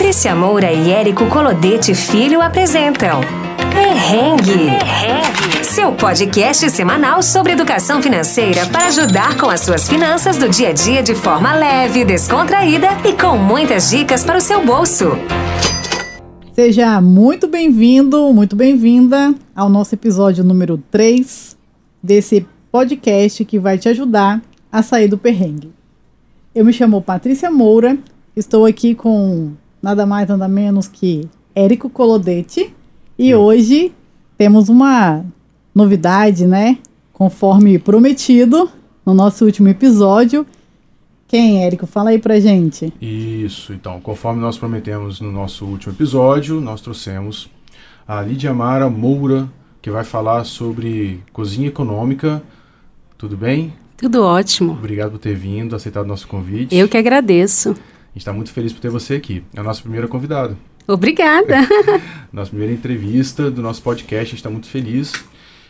Patrícia 0.00 0.34
Moura 0.34 0.72
e 0.72 0.90
Érico 0.90 1.26
Colodete 1.26 1.94
Filho 1.94 2.40
apresentam 2.40 3.20
Perrengue. 3.70 4.70
Perrengue. 4.70 5.62
Seu 5.62 5.92
podcast 5.92 6.70
semanal 6.70 7.22
sobre 7.22 7.52
educação 7.52 8.00
financeira 8.00 8.64
para 8.68 8.86
ajudar 8.86 9.36
com 9.36 9.50
as 9.50 9.60
suas 9.60 9.86
finanças 9.86 10.38
do 10.38 10.48
dia 10.48 10.70
a 10.70 10.72
dia 10.72 11.02
de 11.02 11.14
forma 11.14 11.54
leve, 11.54 12.02
descontraída 12.02 12.88
e 13.06 13.12
com 13.12 13.36
muitas 13.36 13.90
dicas 13.90 14.24
para 14.24 14.38
o 14.38 14.40
seu 14.40 14.64
bolso. 14.64 15.10
Seja 16.54 16.98
muito 17.02 17.46
bem-vindo, 17.46 18.32
muito 18.32 18.56
bem-vinda 18.56 19.34
ao 19.54 19.68
nosso 19.68 19.94
episódio 19.94 20.42
número 20.42 20.82
3 20.90 21.58
desse 22.02 22.46
podcast 22.72 23.44
que 23.44 23.58
vai 23.58 23.76
te 23.76 23.90
ajudar 23.90 24.40
a 24.72 24.82
sair 24.82 25.08
do 25.08 25.18
perrengue. 25.18 25.70
Eu 26.54 26.64
me 26.64 26.72
chamo 26.72 27.02
Patrícia 27.02 27.50
Moura, 27.50 27.98
estou 28.34 28.64
aqui 28.64 28.94
com 28.94 29.52
nada 29.82 30.06
mais 30.06 30.28
nada 30.28 30.48
menos 30.48 30.86
que 30.86 31.28
Érico 31.54 31.90
Colodete 31.90 32.74
e 33.18 33.34
hoje 33.34 33.92
temos 34.36 34.68
uma 34.68 35.24
novidade, 35.74 36.46
né? 36.46 36.78
Conforme 37.12 37.78
prometido 37.78 38.70
no 39.04 39.14
nosso 39.14 39.44
último 39.44 39.68
episódio. 39.68 40.46
Quem, 41.28 41.62
Érico? 41.62 41.86
Fala 41.86 42.10
aí 42.10 42.18
pra 42.18 42.40
gente. 42.40 42.92
Isso, 43.00 43.72
então, 43.72 44.00
conforme 44.00 44.40
nós 44.40 44.58
prometemos 44.58 45.20
no 45.20 45.30
nosso 45.30 45.64
último 45.64 45.92
episódio, 45.92 46.60
nós 46.60 46.80
trouxemos 46.80 47.48
a 48.06 48.20
Lídia 48.20 48.52
Mara 48.52 48.90
Moura, 48.90 49.48
que 49.80 49.90
vai 49.90 50.02
falar 50.02 50.44
sobre 50.44 51.22
cozinha 51.32 51.68
econômica. 51.68 52.42
Tudo 53.16 53.36
bem? 53.36 53.72
Tudo 53.96 54.24
ótimo. 54.24 54.72
Obrigado 54.72 55.12
por 55.12 55.18
ter 55.18 55.36
vindo, 55.36 55.76
aceitado 55.76 56.04
o 56.04 56.08
nosso 56.08 56.26
convite. 56.26 56.74
Eu 56.74 56.88
que 56.88 56.96
agradeço. 56.96 57.74
A 58.10 58.12
gente 58.14 58.22
está 58.22 58.32
muito 58.32 58.50
feliz 58.50 58.72
por 58.72 58.80
ter 58.80 58.90
você 58.90 59.14
aqui. 59.14 59.44
É 59.54 59.60
a 59.60 59.62
nossa 59.62 59.80
primeira 59.80 60.08
convidada. 60.08 60.56
Obrigada. 60.86 61.58
nossa 62.32 62.50
primeira 62.50 62.72
entrevista 62.74 63.48
do 63.48 63.62
nosso 63.62 63.80
podcast, 63.82 64.16
a 64.16 64.30
gente 64.30 64.34
está 64.34 64.50
muito 64.50 64.66
feliz. 64.66 65.12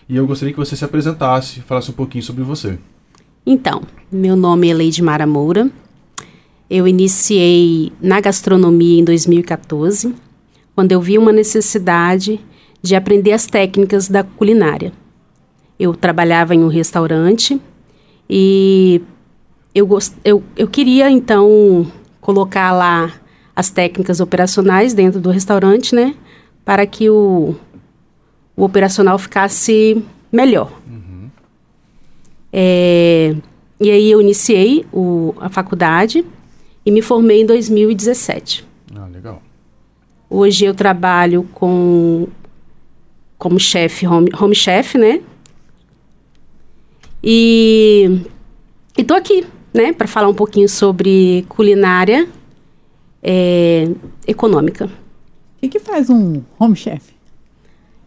E 0.08 0.16
eu 0.16 0.26
gostaria 0.26 0.52
que 0.52 0.58
você 0.58 0.74
se 0.74 0.84
apresentasse, 0.84 1.60
falasse 1.60 1.90
um 1.90 1.94
pouquinho 1.94 2.24
sobre 2.24 2.42
você. 2.42 2.78
Então, 3.44 3.82
meu 4.10 4.34
nome 4.34 4.70
é 4.70 4.74
Leide 4.74 5.02
Mara 5.02 5.26
Moura. 5.26 5.70
Eu 6.70 6.88
iniciei 6.88 7.92
na 8.00 8.20
gastronomia 8.20 9.00
em 9.00 9.04
2014, 9.04 10.14
quando 10.74 10.92
eu 10.92 11.00
vi 11.00 11.18
uma 11.18 11.32
necessidade 11.32 12.40
de 12.80 12.96
aprender 12.96 13.32
as 13.32 13.46
técnicas 13.46 14.08
da 14.08 14.24
culinária. 14.24 14.92
Eu 15.78 15.94
trabalhava 15.94 16.54
em 16.54 16.64
um 16.64 16.68
restaurante 16.68 17.60
e 18.28 19.02
eu, 19.74 19.86
gost... 19.86 20.14
eu, 20.24 20.42
eu 20.56 20.68
queria, 20.68 21.10
então, 21.10 21.86
colocar 22.20 22.72
lá 22.72 23.12
as 23.54 23.70
técnicas 23.70 24.20
operacionais 24.20 24.94
dentro 24.94 25.20
do 25.20 25.30
restaurante, 25.30 25.94
né? 25.94 26.14
Para 26.64 26.86
que 26.86 27.10
o, 27.10 27.54
o 28.56 28.64
operacional 28.64 29.18
ficasse 29.18 30.02
melhor. 30.30 30.72
Uhum. 30.88 31.28
É, 32.52 33.34
e 33.80 33.90
aí 33.90 34.10
eu 34.10 34.20
iniciei 34.20 34.86
o, 34.92 35.34
a 35.40 35.48
faculdade 35.48 36.24
e 36.84 36.90
me 36.90 37.02
formei 37.02 37.42
em 37.42 37.46
2017. 37.46 38.66
Ah, 38.94 39.06
legal. 39.06 39.42
Hoje 40.28 40.64
eu 40.64 40.74
trabalho 40.74 41.48
com 41.52 42.28
como 43.36 43.58
chefe, 43.58 44.06
home, 44.06 44.30
home 44.38 44.54
chef, 44.54 44.98
né? 44.98 45.22
E 47.22 48.22
estou 48.96 49.16
aqui, 49.16 49.46
né, 49.72 49.92
para 49.92 50.06
falar 50.06 50.28
um 50.28 50.34
pouquinho 50.34 50.68
sobre 50.68 51.44
culinária 51.48 52.28
é, 53.22 53.88
econômica. 54.26 54.86
O 54.86 55.60
que, 55.60 55.68
que 55.68 55.78
faz 55.78 56.08
um 56.08 56.42
home 56.58 56.76
chef? 56.76 57.12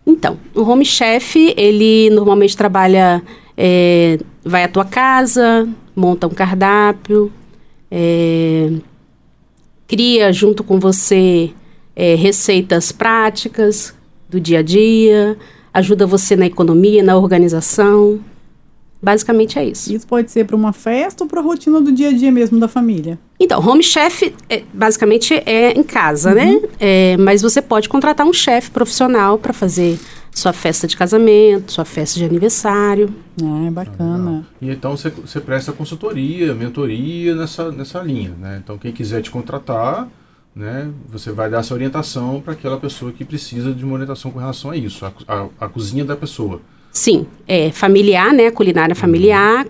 Então, 0.06 0.38
um 0.56 0.64
home 0.64 0.84
chef, 0.84 1.54
ele 1.56 2.10
normalmente 2.10 2.58
trabalha, 2.58 3.22
é, 3.56 4.18
vai 4.44 4.64
à 4.64 4.68
tua 4.68 4.84
casa, 4.84 5.68
monta 5.96 6.28
um 6.28 6.32
cardápio, 6.32 7.32
é, 7.90 8.72
cria 9.88 10.34
junto 10.34 10.64
com 10.64 10.80
você 10.80 11.52
é, 11.96 12.16
receitas 12.16 12.92
práticas 12.92 13.94
do 14.28 14.40
dia 14.40 14.60
a 14.60 14.62
dia, 14.64 15.38
ajuda 15.74 16.06
você 16.06 16.36
na 16.36 16.48
economia, 16.48 17.04
na 17.04 17.16
organização. 17.16 18.20
Basicamente 19.04 19.60
é 19.60 19.66
isso. 19.66 19.94
Isso 19.94 20.08
pode 20.08 20.32
ser 20.32 20.46
para 20.46 20.56
uma 20.56 20.72
festa 20.72 21.26
ou 21.26 21.30
para 21.30 21.42
a 21.42 21.44
rotina 21.44 21.82
do 21.82 21.92
dia 21.92 22.08
a 22.08 22.14
dia 22.14 22.32
mesmo 22.32 22.58
da 22.58 22.70
família? 22.70 23.20
Então, 23.38 23.60
home 23.60 23.84
chef 23.84 24.34
é, 24.50 24.64
basicamente 24.74 25.34
é 25.46 25.78
em 25.78 25.84
casa, 25.84 26.34
né? 26.34 26.46
uhum. 26.46 26.62
né? 26.62 26.70
É, 26.80 27.18
mas 27.18 27.42
você 27.42 27.62
pode 27.62 27.90
contratar 27.90 28.26
um 28.26 28.32
chefe 28.32 28.72
profissional 28.72 29.38
para 29.38 29.52
fazer 29.52 30.00
sua 30.32 30.54
festa 30.54 30.88
de 30.88 30.96
casamento, 30.96 31.74
sua 31.74 31.84
festa 31.84 32.18
de 32.18 32.24
aniversário. 32.24 33.14
É, 33.68 33.70
bacana. 33.72 34.46
Ah, 34.46 34.56
e 34.62 34.72
então 34.72 34.96
você, 34.96 35.10
você 35.10 35.42
presta 35.42 35.74
consultoria, 35.74 36.56
mentoria 36.56 37.36
nessa, 37.36 37.74
nessa 37.74 38.00
linha, 38.00 38.34
né? 38.40 38.62
Então 38.64 38.78
quem 38.78 38.94
quiser 38.94 39.22
te 39.22 39.30
contratar, 39.30 40.08
né, 40.56 40.90
você 41.10 41.32
vai 41.32 41.50
dar 41.50 41.60
essa 41.60 41.74
orientação 41.74 42.40
para 42.40 42.54
aquela 42.54 42.80
pessoa 42.80 43.12
que 43.12 43.26
precisa 43.26 43.74
de 43.74 43.84
uma 43.84 43.96
orientação 43.96 44.32
com 44.32 44.40
relação 44.40 44.72
a 44.72 44.78
isso, 44.78 45.06
a, 45.06 45.12
a, 45.28 45.48
a 45.60 45.68
cozinha 45.68 46.06
da 46.06 46.16
pessoa. 46.16 46.62
Sim, 46.94 47.26
é 47.48 47.72
familiar, 47.72 48.32
né? 48.32 48.52
Culinária 48.52 48.94
familiar, 48.94 49.66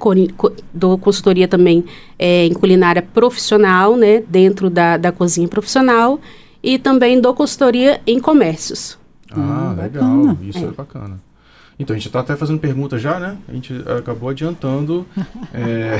dou 0.73 0.97
consultoria 0.97 1.47
também 1.47 1.85
é, 2.19 2.45
em 2.45 2.53
culinária 2.53 3.01
profissional, 3.01 3.95
né? 3.95 4.21
Dentro 4.27 4.69
da, 4.69 4.97
da 4.97 5.09
cozinha 5.09 5.47
profissional 5.47 6.19
e 6.61 6.77
também 6.77 7.21
dou 7.21 7.33
consultoria 7.33 8.01
em 8.05 8.19
comércios. 8.19 8.99
Ah, 9.31 9.73
hum, 9.73 9.81
legal, 9.81 10.17
bacana. 10.17 10.37
isso 10.43 10.57
é. 10.59 10.63
é. 10.63 10.71
bacana. 10.71 11.19
Então, 11.79 11.95
a 11.95 11.97
gente 11.97 12.07
está 12.07 12.19
até 12.19 12.35
fazendo 12.35 12.59
pergunta 12.59 12.99
já, 12.99 13.19
né? 13.19 13.37
A 13.47 13.53
gente 13.53 13.73
acabou 13.97 14.29
adiantando. 14.29 15.05
é, 15.53 15.99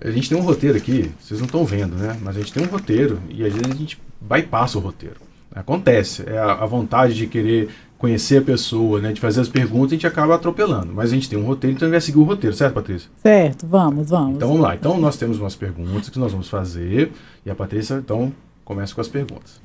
a 0.00 0.10
gente 0.10 0.28
tem 0.28 0.36
um 0.36 0.42
roteiro 0.42 0.76
aqui, 0.76 1.10
vocês 1.20 1.40
não 1.40 1.46
estão 1.46 1.64
vendo, 1.64 1.94
né? 1.94 2.16
Mas 2.20 2.36
a 2.36 2.40
gente 2.40 2.52
tem 2.52 2.64
um 2.64 2.68
roteiro 2.68 3.20
e 3.30 3.44
às 3.44 3.52
vezes 3.52 3.70
a 3.70 3.74
gente 3.74 3.98
bypassa 4.20 4.78
o 4.78 4.80
roteiro. 4.80 5.16
Acontece, 5.54 6.24
é 6.26 6.38
a, 6.38 6.52
a 6.52 6.66
vontade 6.66 7.14
de 7.14 7.26
querer 7.26 7.70
conhecer 7.98 8.38
a 8.38 8.42
pessoa, 8.42 9.00
né, 9.00 9.12
de 9.12 9.20
fazer 9.20 9.40
as 9.40 9.48
perguntas, 9.48 9.92
a 9.92 9.94
gente 9.96 10.06
acaba 10.06 10.36
atropelando. 10.36 10.92
Mas 10.94 11.10
a 11.10 11.14
gente 11.14 11.28
tem 11.28 11.38
um 11.38 11.44
roteiro, 11.44 11.76
então 11.76 11.86
a 11.86 11.88
gente 11.88 11.94
vai 11.94 12.00
seguir 12.00 12.18
o 12.18 12.22
roteiro, 12.22 12.54
certo, 12.54 12.74
Patrícia? 12.74 13.10
Certo, 13.20 13.66
vamos, 13.66 14.08
vamos. 14.08 14.36
Então 14.36 14.48
vamos 14.48 14.62
lá. 14.62 14.74
Então 14.74 14.98
nós 14.98 15.16
temos 15.16 15.38
umas 15.38 15.56
perguntas 15.56 16.08
que 16.08 16.18
nós 16.18 16.30
vamos 16.30 16.48
fazer 16.48 17.12
e 17.44 17.50
a 17.50 17.54
Patrícia, 17.54 17.94
então, 17.94 18.32
começa 18.64 18.94
com 18.94 19.00
as 19.00 19.08
perguntas. 19.08 19.60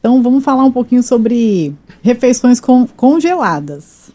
Então 0.00 0.22
vamos 0.22 0.42
falar 0.42 0.64
um 0.64 0.72
pouquinho 0.72 1.02
sobre 1.02 1.74
refeições 2.02 2.58
con 2.58 2.86
congeladas. 2.86 4.10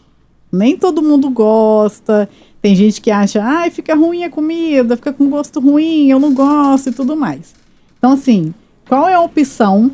Nem 0.52 0.78
todo 0.78 1.02
mundo 1.02 1.30
gosta. 1.30 2.30
Tem 2.62 2.76
gente 2.76 3.02
que 3.02 3.12
acha, 3.12 3.44
ai, 3.44 3.70
fica 3.70 3.94
ruim 3.94 4.24
a 4.24 4.30
comida, 4.30 4.96
fica 4.96 5.12
com 5.12 5.30
gosto 5.30 5.60
ruim, 5.60 6.10
eu 6.10 6.20
não 6.20 6.34
gosto 6.34 6.90
e 6.90 6.94
tudo 6.94 7.16
mais. 7.16 7.54
Então, 7.98 8.14
assim, 8.14 8.54
qual 8.88 9.08
é 9.08 9.14
a 9.14 9.22
opção 9.22 9.92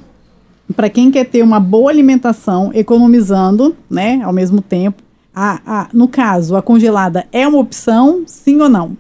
para 0.74 0.90
quem 0.90 1.10
quer 1.10 1.26
ter 1.26 1.44
uma 1.44 1.60
boa 1.60 1.92
alimentação, 1.92 2.72
economizando, 2.74 3.76
né, 3.90 4.22
ao 4.24 4.32
mesmo 4.32 4.62
tempo. 4.62 5.02
A, 5.34 5.62
a, 5.66 5.90
no 5.94 6.08
caso, 6.08 6.56
a 6.56 6.62
congelada 6.62 7.28
é 7.32 7.48
uma 7.48 7.60
opção, 7.60 8.24
sim 8.26 8.60
ou 8.62 8.70
não? 8.70 8.98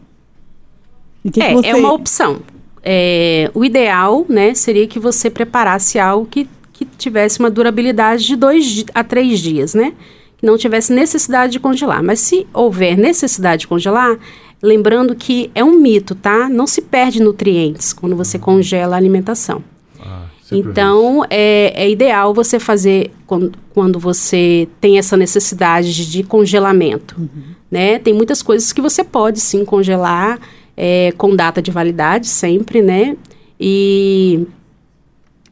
Que 1.32 1.42
é, 1.42 1.50
que 1.50 1.54
você... 1.54 1.68
é 1.68 1.76
uma 1.76 1.94
opção. 1.94 2.40
É, 2.84 3.52
o 3.54 3.66
ideal, 3.66 4.26
né, 4.30 4.54
seria 4.54 4.88
que 4.88 5.00
você 5.00 5.30
preparasse 5.30 6.00
algo 6.00 6.26
que, 6.26 6.48
que 6.72 6.86
tivesse 6.86 7.40
uma 7.40 7.50
durabilidade 7.50 8.26
de 8.26 8.36
dois 8.36 8.86
a 8.94 9.04
três 9.04 9.40
dias, 9.40 9.74
né? 9.74 9.94
Que 10.38 10.46
não 10.46 10.58
tivesse 10.58 10.94
necessidade 10.94 11.52
de 11.52 11.60
congelar. 11.60 12.02
Mas 12.02 12.22
se 12.22 12.48
houver 12.54 12.98
necessidade 12.98 13.62
de 13.62 13.68
congelar, 13.68 14.18
lembrando 14.64 15.14
que 15.14 15.52
é 15.54 15.64
um 15.64 15.78
mito, 15.78 16.16
tá? 16.16 16.48
Não 16.48 16.66
se 16.66 16.82
perde 16.82 17.22
nutrientes 17.22 17.92
quando 17.92 18.16
você 18.16 18.40
congela 18.40 18.96
a 18.96 18.98
alimentação. 18.98 19.62
Então, 20.52 21.24
é, 21.30 21.74
é, 21.76 21.90
ideal 21.90 22.34
você 22.34 22.60
fazer 22.60 23.12
quando, 23.28 23.52
quando, 23.74 24.00
você 24.00 24.68
tem 24.82 24.98
essa 24.98 25.16
necessidade 25.16 26.10
de, 26.10 26.24
congelamento. 26.24 27.16
Uhum. 27.20 27.56
Né? 27.70 28.00
Tem 28.00 28.14
muitas 28.14 28.42
coisas 28.42 28.74
que 28.74 28.82
você 28.82 29.04
pode 29.04 29.40
sim 29.40 29.64
congelar 29.64 30.40
é, 30.76 31.14
com 31.18 31.36
data 31.36 31.62
de 31.62 31.70
validade 31.72 32.28
sempre, 32.28 32.82
né? 32.82 33.16
E, 33.60 34.48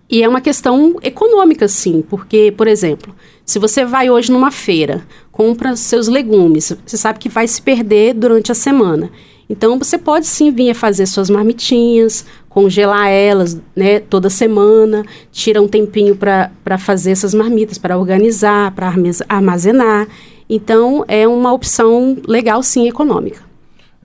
e 0.09 0.23
é 0.23 0.27
uma 0.27 0.41
questão 0.41 0.95
econômica, 1.03 1.67
sim, 1.67 2.01
porque, 2.01 2.53
por 2.55 2.67
exemplo, 2.67 3.13
se 3.45 3.59
você 3.59 3.85
vai 3.85 4.09
hoje 4.09 4.31
numa 4.31 4.51
feira, 4.51 5.05
compra 5.31 5.75
seus 5.75 6.07
legumes, 6.07 6.75
você 6.85 6.97
sabe 6.97 7.19
que 7.19 7.29
vai 7.29 7.47
se 7.47 7.61
perder 7.61 8.13
durante 8.13 8.51
a 8.51 8.55
semana. 8.55 9.11
Então 9.49 9.77
você 9.79 9.97
pode 9.97 10.27
sim 10.27 10.51
vir 10.51 10.71
a 10.71 10.75
fazer 10.75 11.05
suas 11.05 11.29
marmitinhas, 11.29 12.25
congelar 12.57 13.07
elas 13.07 13.61
né, 13.75 13.99
toda 13.99 14.31
semana, 14.31 15.05
tira 15.31 15.61
um 15.61 15.67
tempinho 15.67 16.15
para 16.15 16.77
fazer 16.79 17.11
essas 17.11 17.31
marmitas, 17.31 17.77
para 17.77 17.95
organizar, 17.95 18.71
para 18.71 18.91
armazenar. 19.29 20.07
Então 20.49 21.05
é 21.07 21.27
uma 21.27 21.53
opção 21.53 22.17
legal 22.27 22.63
sim 22.63 22.87
econômica. 22.87 23.43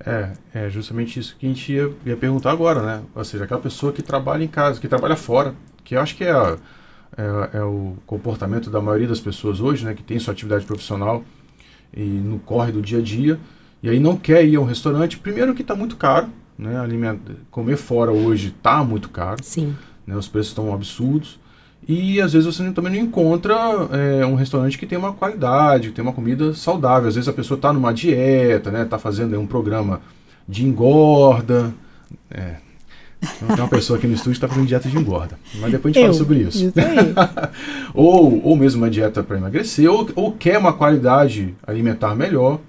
É, 0.04 0.32
é 0.52 0.69
justamente 0.69 1.19
isso 1.19 1.34
que 1.38 1.46
a 1.46 1.49
gente 1.49 1.72
ia, 1.72 1.90
ia 2.04 2.14
perguntar 2.14 2.50
agora, 2.50 2.82
né? 2.82 3.00
Ou 3.14 3.25
seja, 3.25 3.44
aquela 3.44 3.58
pessoa 3.58 3.90
que 3.90 4.02
trabalha 4.02 4.44
em 4.44 4.49
casa, 4.49 4.78
que 4.78 4.87
trabalha 4.87 5.16
fora, 5.16 5.55
que 5.82 5.96
eu 5.96 6.00
acho 6.02 6.14
que 6.14 6.25
é, 6.25 6.32
a, 6.32 6.58
é, 7.16 7.56
é, 7.56 7.62
o 7.62 7.96
comportamento 8.05 8.69
da 8.69 8.82
maioria 8.82 9.08
das 9.08 9.20
pessoas 9.20 9.60
hoje, 9.60 9.82
né, 9.82 9.94
que 9.94 10.02
tem 10.02 10.19
sua 10.19 10.34
atividade 10.34 10.66
profissional 10.66 11.25
e 11.96 12.02
no 12.02 12.38
corre 12.38 12.70
do 12.70 12.82
dia 12.82 12.98
a 12.98 13.02
dia, 13.02 13.40
e 13.82 13.88
aí 13.88 13.98
não 13.98 14.14
quer 14.14 14.44
ir 14.44 14.56
a 14.56 14.60
um 14.60 14.64
restaurante, 14.64 15.19
primeiro 15.19 15.55
que 15.55 15.62
está 15.62 15.75
muito 15.75 15.96
caro, 15.96 16.28
né, 16.62 16.78
aliment... 16.78 17.18
comer 17.50 17.76
fora 17.76 18.10
hoje 18.10 18.54
está 18.56 18.82
muito 18.82 19.08
caro, 19.08 19.42
Sim. 19.42 19.74
Né, 20.06 20.16
os 20.16 20.28
preços 20.28 20.50
estão 20.50 20.72
absurdos, 20.72 21.38
e 21.86 22.20
às 22.20 22.32
vezes 22.32 22.46
você 22.46 22.70
também 22.70 22.92
não 22.92 23.00
encontra 23.00 23.54
é, 23.90 24.24
um 24.24 24.36
restaurante 24.36 24.78
que 24.78 24.86
tem 24.86 24.96
uma 24.96 25.12
qualidade, 25.12 25.88
que 25.88 25.94
tem 25.94 26.02
uma 26.02 26.12
comida 26.12 26.54
saudável. 26.54 27.08
Às 27.08 27.16
vezes 27.16 27.28
a 27.28 27.32
pessoa 27.32 27.56
está 27.56 27.72
numa 27.72 27.92
dieta, 27.92 28.70
né? 28.70 28.82
Está 28.82 28.98
fazendo 28.98 29.38
um 29.38 29.46
programa 29.46 30.00
de 30.48 30.64
engorda. 30.64 31.74
É. 32.30 32.56
Tem 33.20 33.56
uma 33.56 33.68
pessoa 33.68 33.98
aqui 33.98 34.06
no 34.06 34.14
estúdio 34.14 34.32
que 34.32 34.44
está 34.44 34.48
fazendo 34.48 34.66
dieta 34.66 34.88
de 34.88 34.96
engorda. 34.96 35.38
Mas 35.60 35.72
depois 35.72 35.94
a 35.94 35.98
gente 35.98 36.06
Eu, 36.06 36.12
fala 36.12 36.24
sobre 36.24 36.38
isso. 36.40 36.64
isso 36.66 36.72
ou, 37.94 38.44
ou 38.44 38.56
mesmo 38.56 38.82
uma 38.82 38.90
dieta 38.90 39.22
para 39.22 39.36
emagrecer, 39.36 39.90
ou, 39.90 40.08
ou 40.14 40.32
quer 40.32 40.58
uma 40.58 40.72
qualidade 40.72 41.54
alimentar 41.66 42.14
melhor. 42.14 42.60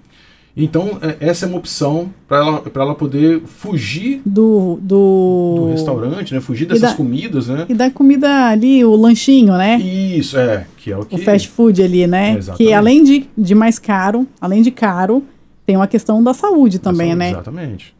Então, 0.55 0.99
é, 1.01 1.17
essa 1.19 1.45
é 1.45 1.49
uma 1.49 1.57
opção 1.57 2.11
para 2.27 2.37
ela, 2.37 2.63
ela 2.75 2.93
poder 2.95 3.41
fugir 3.41 4.21
Do, 4.23 4.77
do... 4.81 5.55
do 5.57 5.71
restaurante, 5.71 6.31
né? 6.31 6.39
Fugir 6.39 6.67
dessas 6.67 6.91
da- 6.91 6.93
comidas, 6.95 7.47
né? 7.47 7.65
E 7.67 7.73
da 7.73 7.89
comida 7.89 8.49
ali, 8.49 8.85
o 8.85 8.95
lanchinho, 8.95 9.53
né? 9.57 9.77
Isso, 9.79 10.37
é. 10.37 10.67
Que 10.77 10.91
é 10.91 10.97
o 10.97 11.05
que... 11.05 11.15
O 11.15 11.17
fast 11.17 11.47
food 11.49 11.81
ali, 11.81 12.05
né? 12.05 12.35
Exatamente. 12.37 12.57
Que 12.67 12.71
além 12.73 13.03
de, 13.03 13.27
de 13.35 13.55
mais 13.55 13.79
caro, 13.79 14.27
além 14.39 14.61
de 14.61 14.69
caro, 14.69 15.23
tem 15.65 15.75
uma 15.75 15.87
questão 15.87 16.23
da 16.23 16.35
saúde 16.35 16.77
também, 16.77 17.09
Essa- 17.09 17.17
né? 17.17 17.29
Exatamente. 17.31 17.95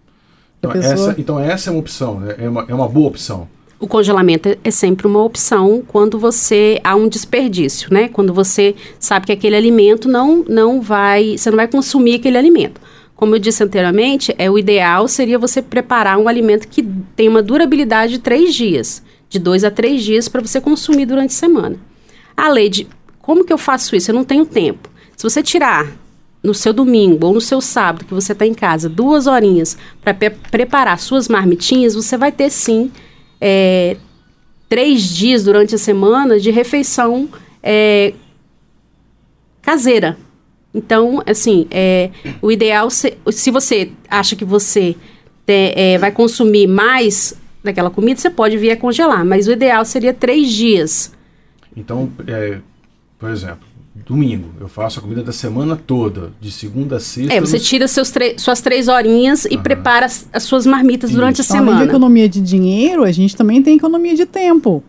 Então, 0.59 0.71
pessoa- 0.71 0.93
essa, 1.11 1.15
então 1.21 1.39
essa 1.39 1.69
é 1.69 1.73
uma 1.73 1.79
opção, 1.79 2.19
né? 2.19 2.35
É 2.37 2.47
uma, 2.47 2.65
é 2.69 2.73
uma 2.75 2.87
boa 2.87 3.07
opção. 3.07 3.47
O 3.83 3.87
congelamento 3.87 4.47
é- 4.63 4.71
sempre 4.71 5.05
uma 5.05 5.21
opção 5.21 5.83
quando 5.85 6.17
você 6.17 6.79
há 6.85 6.95
um 6.95 7.05
desperdício, 7.05 7.93
né? 7.93 8.07
Quando 8.07 8.33
você 8.33 8.73
sabe 8.97 9.25
que 9.25 9.33
aquele 9.33 9.57
alimento 9.57 10.07
não, 10.07 10.45
não 10.47 10.81
vai, 10.81 11.37
você 11.37 11.49
não 11.49 11.57
vai 11.57 11.67
consumir 11.67 12.15
aquele 12.15 12.37
alimento. 12.37 12.79
Como 13.13 13.35
eu 13.35 13.39
disse 13.39 13.61
anteriormente, 13.61 14.33
é 14.37 14.49
o 14.49 14.57
ideal 14.57 15.05
seria 15.09 15.37
você 15.37 15.61
preparar 15.61 16.17
um 16.17 16.29
alimento 16.29 16.69
que 16.69 16.81
tem 17.13 17.27
uma 17.27 17.41
durabilidade 17.43 18.13
de 18.13 18.19
três 18.19 18.55
dias, 18.55 19.03
de 19.27 19.37
dois 19.37 19.65
a 19.65 19.69
três 19.69 20.01
dias 20.01 20.29
para 20.29 20.39
você 20.39 20.61
consumir 20.61 21.05
durante 21.05 21.31
a 21.31 21.39
semana. 21.39 21.75
A 22.37 22.47
lei 22.47 22.69
de 22.69 22.87
como 23.21 23.43
que 23.43 23.51
eu 23.51 23.57
faço 23.57 23.97
isso? 23.97 24.11
Eu 24.11 24.15
não 24.15 24.23
tenho 24.23 24.45
tempo. 24.45 24.89
Se 25.17 25.23
você 25.23 25.43
tirar 25.43 25.91
no 26.41 26.53
seu 26.53 26.71
domingo 26.71 27.27
ou 27.27 27.33
no 27.33 27.41
seu 27.41 27.59
sábado 27.59 28.05
que 28.05 28.13
você 28.13 28.31
está 28.31 28.45
em 28.45 28.53
casa 28.53 28.87
duas 28.87 29.27
horinhas 29.27 29.77
para 30.01 30.13
preparar 30.13 30.97
suas 30.99 31.27
marmitinhas, 31.27 31.95
você 31.95 32.15
vai 32.15 32.31
ter 32.31 32.49
sim 32.49 32.89
é, 33.45 33.97
três 34.69 35.01
dias 35.03 35.43
durante 35.43 35.75
a 35.75 35.77
semana 35.77 36.39
de 36.39 36.49
refeição 36.49 37.27
é, 37.61 38.13
caseira. 39.61 40.17
Então, 40.73 41.21
assim, 41.25 41.67
é, 41.69 42.09
o 42.41 42.49
ideal, 42.51 42.89
se, 42.89 43.17
se 43.31 43.51
você 43.51 43.91
acha 44.09 44.35
que 44.35 44.45
você 44.45 44.95
te- 45.45 45.73
é, 45.75 45.97
vai 45.97 46.11
consumir 46.11 46.67
mais 46.67 47.35
daquela 47.63 47.89
comida, 47.89 48.19
você 48.19 48.29
pode 48.29 48.57
vir 48.57 48.71
a 48.71 48.77
congelar, 48.77 49.23
mas 49.25 49.47
o 49.47 49.51
ideal 49.51 49.83
seria 49.85 50.13
três 50.13 50.49
dias. 50.51 51.13
Então, 51.75 52.09
é, 52.27 52.59
por 53.19 53.29
exemplo, 53.29 53.67
domingo, 53.95 54.49
eu 54.59 54.67
faço 54.67 54.99
a 54.99 55.01
comida 55.01 55.21
da 55.21 55.31
semana 55.31 55.75
toda, 55.75 56.31
de 56.41 56.51
segunda 56.51 56.95
a 56.97 56.99
sexta. 56.99 57.33
É, 57.33 57.39
você 57.39 57.57
no- 57.57 57.63
tira 57.63 57.87
seus 57.87 58.11
suas 58.37 58.59
três 58.59 58.87
horinhas 58.87 59.45
e 59.45 59.53
Aham. 59.53 59.63
prepara 59.63 60.05
as, 60.07 60.27
as 60.33 60.43
suas 60.43 60.65
marmitas 60.65 61.11
durante 61.11 61.41
a 61.41 61.43
Então, 61.43 61.55
além 61.57 61.65
de 61.67 61.71
semana. 61.73 61.89
economia 61.89 62.27
de 62.27 62.41
dinheiro, 62.41 63.03
a 63.03 63.11
gente 63.11 63.35
também 63.35 63.61
tem 63.61 63.75
economia 63.77 64.15
de 64.15 64.25
tempo. 64.25 64.83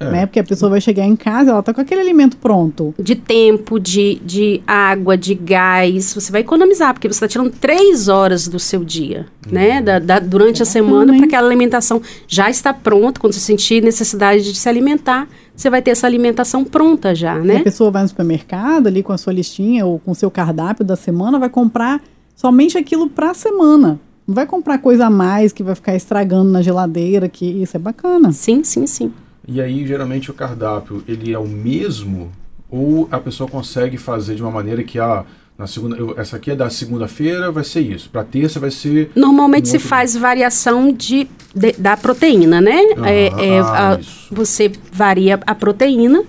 É. 0.00 0.10
Né? 0.10 0.26
Porque 0.26 0.40
a 0.40 0.44
pessoa 0.44 0.68
vai 0.70 0.80
chegar 0.80 1.04
em 1.04 1.14
casa, 1.14 1.50
ela 1.52 1.62
tá 1.62 1.72
com 1.72 1.80
aquele 1.80 2.00
alimento 2.00 2.36
pronto. 2.36 2.92
de 2.98 3.14
tempo, 3.14 3.78
de, 3.78 4.16
de 4.24 4.60
água, 4.66 5.16
de 5.16 5.34
gás, 5.34 6.12
você 6.12 6.32
vai 6.32 6.40
economizar, 6.40 6.92
porque 6.92 7.06
você 7.06 7.14
está 7.24 7.28
tirando 7.28 7.50
três 7.52 8.08
horas 8.08 8.48
do 8.48 8.58
seu 8.58 8.82
dia, 8.84 9.26
né? 9.50 9.80
Da, 9.80 9.98
da- 10.00 10.18
durante 10.18 10.62
a 10.62 10.66
Bacana, 10.66 10.72
semana, 10.72 11.16
para 11.16 11.26
que 11.28 11.36
a 11.36 11.38
alimentação 11.38 12.02
já 12.26 12.50
está 12.50 12.74
pronta. 12.74 13.20
Quando 13.20 13.32
você 13.34 13.40
sentir 13.40 13.82
necessidade 13.82 14.42
de 14.42 14.58
se 14.58 14.68
alimentar, 14.68 15.28
você 15.54 15.70
vai 15.70 15.80
ter 15.80 15.92
essa 15.92 16.06
alimentação 16.08 16.64
pronta 16.64 17.14
já, 17.14 17.36
E 17.36 17.40
A 17.40 17.44
né? 17.44 17.58
pessoa 17.60 17.90
vai 17.90 18.02
no 18.02 18.08
supermercado 18.08 18.88
ali 18.88 19.00
com 19.02 19.12
a 19.12 19.18
sua 19.18 19.32
listinha 19.32 19.86
ou 19.86 20.00
com 20.00 20.10
o 20.10 20.14
seu 20.14 20.30
cardápio 20.30 20.84
da 20.84 20.96
semana, 20.96 21.38
vai 21.38 21.48
comprar 21.48 22.02
somente 22.34 22.76
aquilo 22.76 23.08
pra 23.08 23.32
semana. 23.32 24.00
Não 24.26 24.34
vai 24.34 24.46
comprar 24.46 24.78
coisa 24.78 25.06
a 25.06 25.10
mais 25.10 25.52
que 25.52 25.62
vai 25.62 25.74
ficar 25.74 25.94
estragando 25.94 26.50
na 26.50 26.62
geladeira, 26.62 27.28
que 27.28 27.44
isso 27.46 27.76
é 27.76 27.80
bacana. 27.80 28.32
Sim, 28.32 28.64
sim, 28.64 28.86
sim. 28.86 29.12
E 29.46 29.60
aí, 29.60 29.86
geralmente, 29.86 30.30
o 30.30 30.34
cardápio, 30.34 31.02
ele 31.06 31.32
é 31.32 31.38
o 31.38 31.46
mesmo? 31.46 32.32
Ou 32.70 33.08
a 33.10 33.18
pessoa 33.18 33.48
consegue 33.48 33.96
fazer 33.98 34.34
de 34.34 34.42
uma 34.42 34.50
maneira 34.50 34.82
que, 34.82 34.98
ah, 34.98 35.24
na 35.56 35.66
segunda, 35.66 35.96
eu- 35.96 36.14
essa 36.18 36.36
aqui 36.36 36.50
é 36.50 36.56
da 36.56 36.68
segunda-feira, 36.70 37.52
vai 37.52 37.62
ser 37.62 37.80
isso. 37.80 38.08
Para 38.10 38.24
terça 38.24 38.58
vai 38.58 38.70
ser... 38.70 39.10
Normalmente 39.14 39.64
Um 39.66 39.70
se 39.70 39.76
outro- 39.76 39.88
faz 39.88 40.16
variação 40.16 40.92
de, 40.92 41.28
de- 41.54 41.72
da 41.78 41.96
proteína, 41.96 42.60
né? 42.60 42.80
Aham, 42.96 43.06
É- 43.06 43.26
é, 43.26 43.60
ah, 43.60 43.92
a- 43.94 44.00
você 44.30 44.72
varia 44.90 45.38
a 45.46 45.54
proteína, 45.54 46.24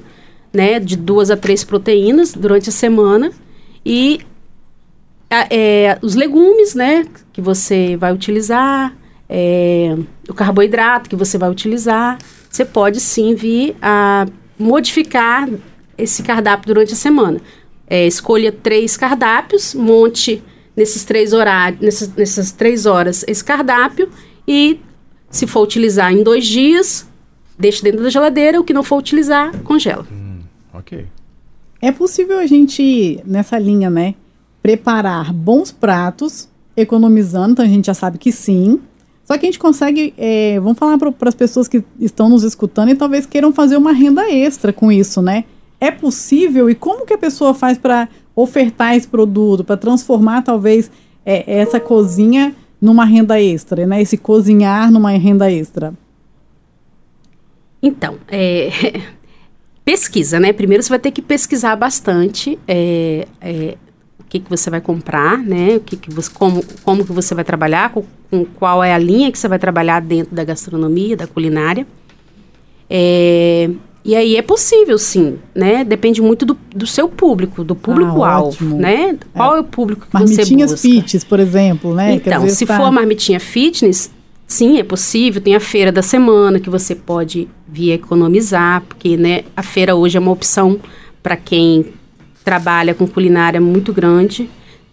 né? 0.53 0.79
De 0.79 0.95
duas 0.97 1.31
a 1.31 1.37
três 1.37 1.63
proteínas 1.63 2.33
durante 2.33 2.69
a 2.69 2.71
semana. 2.71 3.31
E 3.83 4.19
a- 5.29 5.47
é, 5.49 5.97
os 6.01 6.15
legumes, 6.15 6.75
né? 6.75 7.05
Que 7.33 7.41
você 7.41 7.95
vai 7.97 8.13
utilizar. 8.13 8.93
é, 9.27 9.97
o 10.29 10.35
carboidrato 10.35 11.09
que 11.09 11.15
você 11.15 11.35
vai 11.35 11.49
utilizar. 11.49 12.19
Você 12.55 12.63
pode 12.63 13.01
sim 13.01 13.35
vir 13.35 13.75
a 13.81 14.25
modificar 14.57 15.49
esse 15.97 16.23
cardápio 16.23 16.67
durante 16.73 16.93
a 16.93 16.95
semana. 16.95 17.41
É, 17.85 18.07
escolha 18.07 18.49
três 18.49 18.95
cardápios, 18.95 19.73
monte 19.73 20.41
nesses 20.73 21.03
três 21.03 21.33
horários, 21.33 21.81
nessas, 21.81 22.15
nessas 22.15 22.51
três 22.53 22.85
horas 22.85 23.25
esse 23.27 23.43
cardápio 23.43 24.09
e 24.47 24.79
se 25.29 25.45
for 25.45 25.63
utilizar 25.63 26.13
em 26.13 26.23
dois 26.23 26.45
dias, 26.45 27.05
deixe 27.59 27.83
dentro 27.83 28.01
da 28.01 28.09
geladeira, 28.09 28.57
o 28.57 28.63
que 28.63 28.71
não 28.71 28.83
for 28.83 28.99
utilizar, 28.99 29.53
congela. 29.63 30.07
Ok. 30.73 31.05
É 31.81 31.91
possível 31.91 32.39
a 32.39 32.47
gente, 32.47 33.19
nessa 33.25 33.59
linha, 33.59 33.89
né, 33.89 34.15
preparar 34.63 35.33
bons 35.33 35.73
pratos, 35.73 36.47
economizando, 36.77 37.51
então 37.51 37.65
a 37.65 37.67
gente 37.67 37.87
já 37.87 37.93
sabe 37.93 38.17
que 38.17 38.31
sim. 38.31 38.79
Só 39.25 39.37
que 39.37 39.45
a 39.45 39.49
gente 39.49 39.59
consegue, 39.59 40.13
é, 40.17 40.59
vamos 40.59 40.77
falar 40.77 40.97
para 40.99 41.11
as 41.27 41.35
pessoas 41.35 41.67
que 41.67 41.83
estão 41.99 42.29
nos 42.29 42.43
escutando 42.43 42.89
e 42.89 42.95
talvez 42.95 43.25
queiram 43.25 43.51
fazer 43.51 43.75
uma 43.75 43.91
renda 43.91 44.31
extra 44.31 44.71
com 44.71 44.91
isso, 44.91 45.19
né? 45.19 45.45
É 45.81 45.89
possível 45.89 46.69
e 46.69 46.75
como 46.75 47.05
que 47.05 47.13
a 47.13 47.17
pessoa 47.17 47.53
faz 47.53 47.77
para 47.77 48.07
ofertar 48.35 48.95
esse 48.95 49.07
produto, 49.07 49.63
para 49.63 49.77
transformar 49.77 50.43
talvez 50.43 50.91
é, 51.25 51.59
essa 51.59 51.79
cozinha 51.79 52.55
numa 52.79 53.03
renda 53.03 53.41
extra, 53.41 53.87
né? 53.87 53.99
Esse 53.99 54.15
cozinhar 54.15 54.91
numa 54.91 55.09
renda 55.11 55.51
extra. 55.51 55.91
Então, 57.81 58.17
é, 58.27 58.69
pesquisa, 59.83 60.39
né? 60.39 60.53
Primeiro 60.53 60.83
você 60.83 60.89
vai 60.89 60.99
ter 60.99 61.09
que 61.09 61.21
pesquisar 61.21 61.75
bastante 61.75 62.59
é, 62.67 63.27
é, 63.41 63.75
que, 64.39 64.45
que 64.45 64.49
você 64.49 64.69
vai 64.69 64.81
comprar, 64.81 65.37
né? 65.37 65.77
O 65.77 65.79
que 65.79 65.95
que 65.95 66.11
você, 66.11 66.29
como, 66.31 66.63
como 66.83 67.05
que 67.05 67.11
você 67.11 67.33
vai 67.33 67.43
trabalhar, 67.43 67.91
com, 67.91 68.03
com 68.29 68.45
qual 68.45 68.83
é 68.83 68.93
a 68.93 68.97
linha 68.97 69.31
que 69.31 69.39
você 69.39 69.47
vai 69.47 69.59
trabalhar 69.59 70.01
dentro 70.01 70.35
da 70.35 70.43
gastronomia, 70.43 71.15
da 71.15 71.27
culinária. 71.27 71.87
É, 72.89 73.69
e 74.03 74.15
aí 74.15 74.35
é 74.35 74.41
possível, 74.41 74.97
sim, 74.97 75.39
né? 75.53 75.83
Depende 75.83 76.21
muito 76.21 76.45
do, 76.45 76.57
do 76.75 76.85
seu 76.85 77.07
público, 77.07 77.63
do 77.63 77.75
público-alvo, 77.75 78.49
ótimo. 78.49 78.77
né? 78.77 79.17
Qual 79.33 79.57
é. 79.57 79.59
o 79.59 79.63
público 79.63 80.05
que 80.05 80.11
você 80.11 80.35
Marmitinhas 80.35 80.71
busca? 80.71 80.87
fits, 80.87 81.23
por 81.23 81.39
exemplo, 81.39 81.93
né? 81.95 82.15
Então, 82.15 82.41
vezes 82.41 82.57
se 82.57 82.65
tá- 82.65 82.77
for 82.77 82.91
marmitinha 82.91 83.39
fitness, 83.39 84.11
sim, 84.45 84.77
é 84.77 84.83
possível. 84.83 85.41
Tem 85.41 85.55
a 85.55 85.59
feira 85.59 85.91
da 85.91 86.01
semana 86.01 86.59
que 86.59 86.69
você 86.69 86.93
pode 86.93 87.47
vir 87.67 87.93
economizar, 87.93 88.83
porque 88.87 89.17
né, 89.17 89.43
a 89.55 89.63
feira 89.63 89.95
hoje 89.95 90.17
é 90.17 90.19
uma 90.19 90.31
opção 90.31 90.79
para 91.23 91.35
quem 91.35 91.87
trabalha 92.45 92.93
com 92.93 93.07
culinária 93.07 93.59
muito 93.59 93.91
grande. 93.91 94.47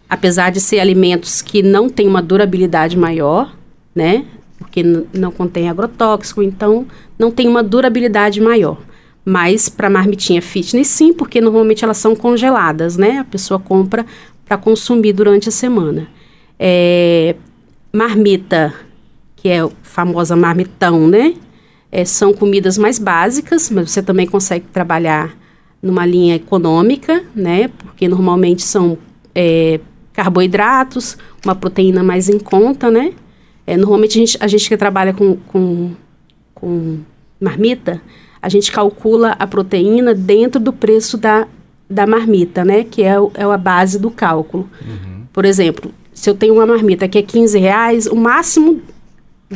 Apesar 0.09 0.51
de 0.51 0.61
ser 0.61 0.81
alimentos 0.81 1.41
que 1.43 1.63
não 1.63 1.89
têm 1.89 2.09
uma 2.09 2.23
durabilidade 2.23 2.97
maior, 2.97 3.55
né? 3.95 4.25
Porque 4.59 4.83
não 4.83 5.31
contém 5.31 5.69
agrotóxico, 5.69 6.43
então 6.43 6.87
não 7.19 7.31
tem 7.31 7.47
uma 7.47 7.63
durabilidade 7.63 8.41
maior. 8.41 8.79
Mas 9.25 9.69
para 9.69 9.89
marmitinha 9.89 10.43
fitness, 10.43 10.89
sim, 10.89 11.13
porque 11.13 11.41
normalmente 11.41 11.85
elas 11.85 11.99
são 11.99 12.17
congeladas, 12.17 12.97
né? 12.97 13.19
A 13.19 13.25
pessoa 13.25 13.61
compra 13.61 14.05
para 14.45 14.57
consumir 14.57 15.13
durante 15.13 15.49
a 15.49 15.53
semana. 15.53 16.09
É, 16.59 17.37
marmita, 17.93 18.75
que 19.37 19.49
é 19.49 19.61
a 19.61 19.71
famosa 19.83 20.35
marmitão, 20.35 21.07
né? 21.07 21.35
É, 21.91 22.05
são 22.05 22.33
comidas 22.33 22.77
mais 22.79 22.99
básicas, 22.99 23.71
mas 23.71 23.91
você 23.91 24.03
também 24.03 24.27
consegue 24.27 24.67
trabalhar 24.73 25.37
numa 25.83 26.07
linha 26.07 26.37
econômica, 26.37 27.25
né? 27.35 27.69
Porque 27.69 28.07
normalmente 28.07 28.63
são 28.63 28.97
é, 29.35 29.81
carboidratos, 30.13 31.19
uma 31.45 31.55
proteína 31.55 32.03
mais 32.03 32.29
em 32.29 32.39
conta, 32.39 32.91
né? 32.91 33.13
É, 33.67 33.77
normalmente 33.77 34.19
a 34.19 34.21
gente, 34.21 34.39
a 34.41 34.47
gente 34.47 34.69
que 34.69 34.77
trabalha 34.77 35.13
com, 35.13 35.37
com, 35.49 35.91
com 36.55 36.99
marmita, 37.41 38.01
a 38.41 38.49
gente 38.49 38.71
calcula 38.71 39.37
a 39.39 39.47
proteína 39.47 40.15
dentro 40.15 40.61
do 40.61 40.73
preço 40.73 41.17
da, 41.17 41.47
da 41.89 42.07
marmita, 42.07 42.65
né? 42.65 42.85
Que 42.85 43.03
é, 43.03 43.15
é 43.35 43.43
a 43.43 43.59
base 43.59 43.99
do 43.99 44.11
cálculo. 44.11 44.69
Uhum. 44.81 45.23
Por 45.33 45.45
exemplo, 45.45 45.93
se 46.13 46.29
eu 46.29 46.35
tenho 46.35 46.55
uma 46.55 46.67
marmita 46.67 47.09
que 47.09 47.19
é 47.19 47.23
15 47.23 47.59
reais, 47.59 48.07
o 48.07 48.15
máximo 48.15 48.81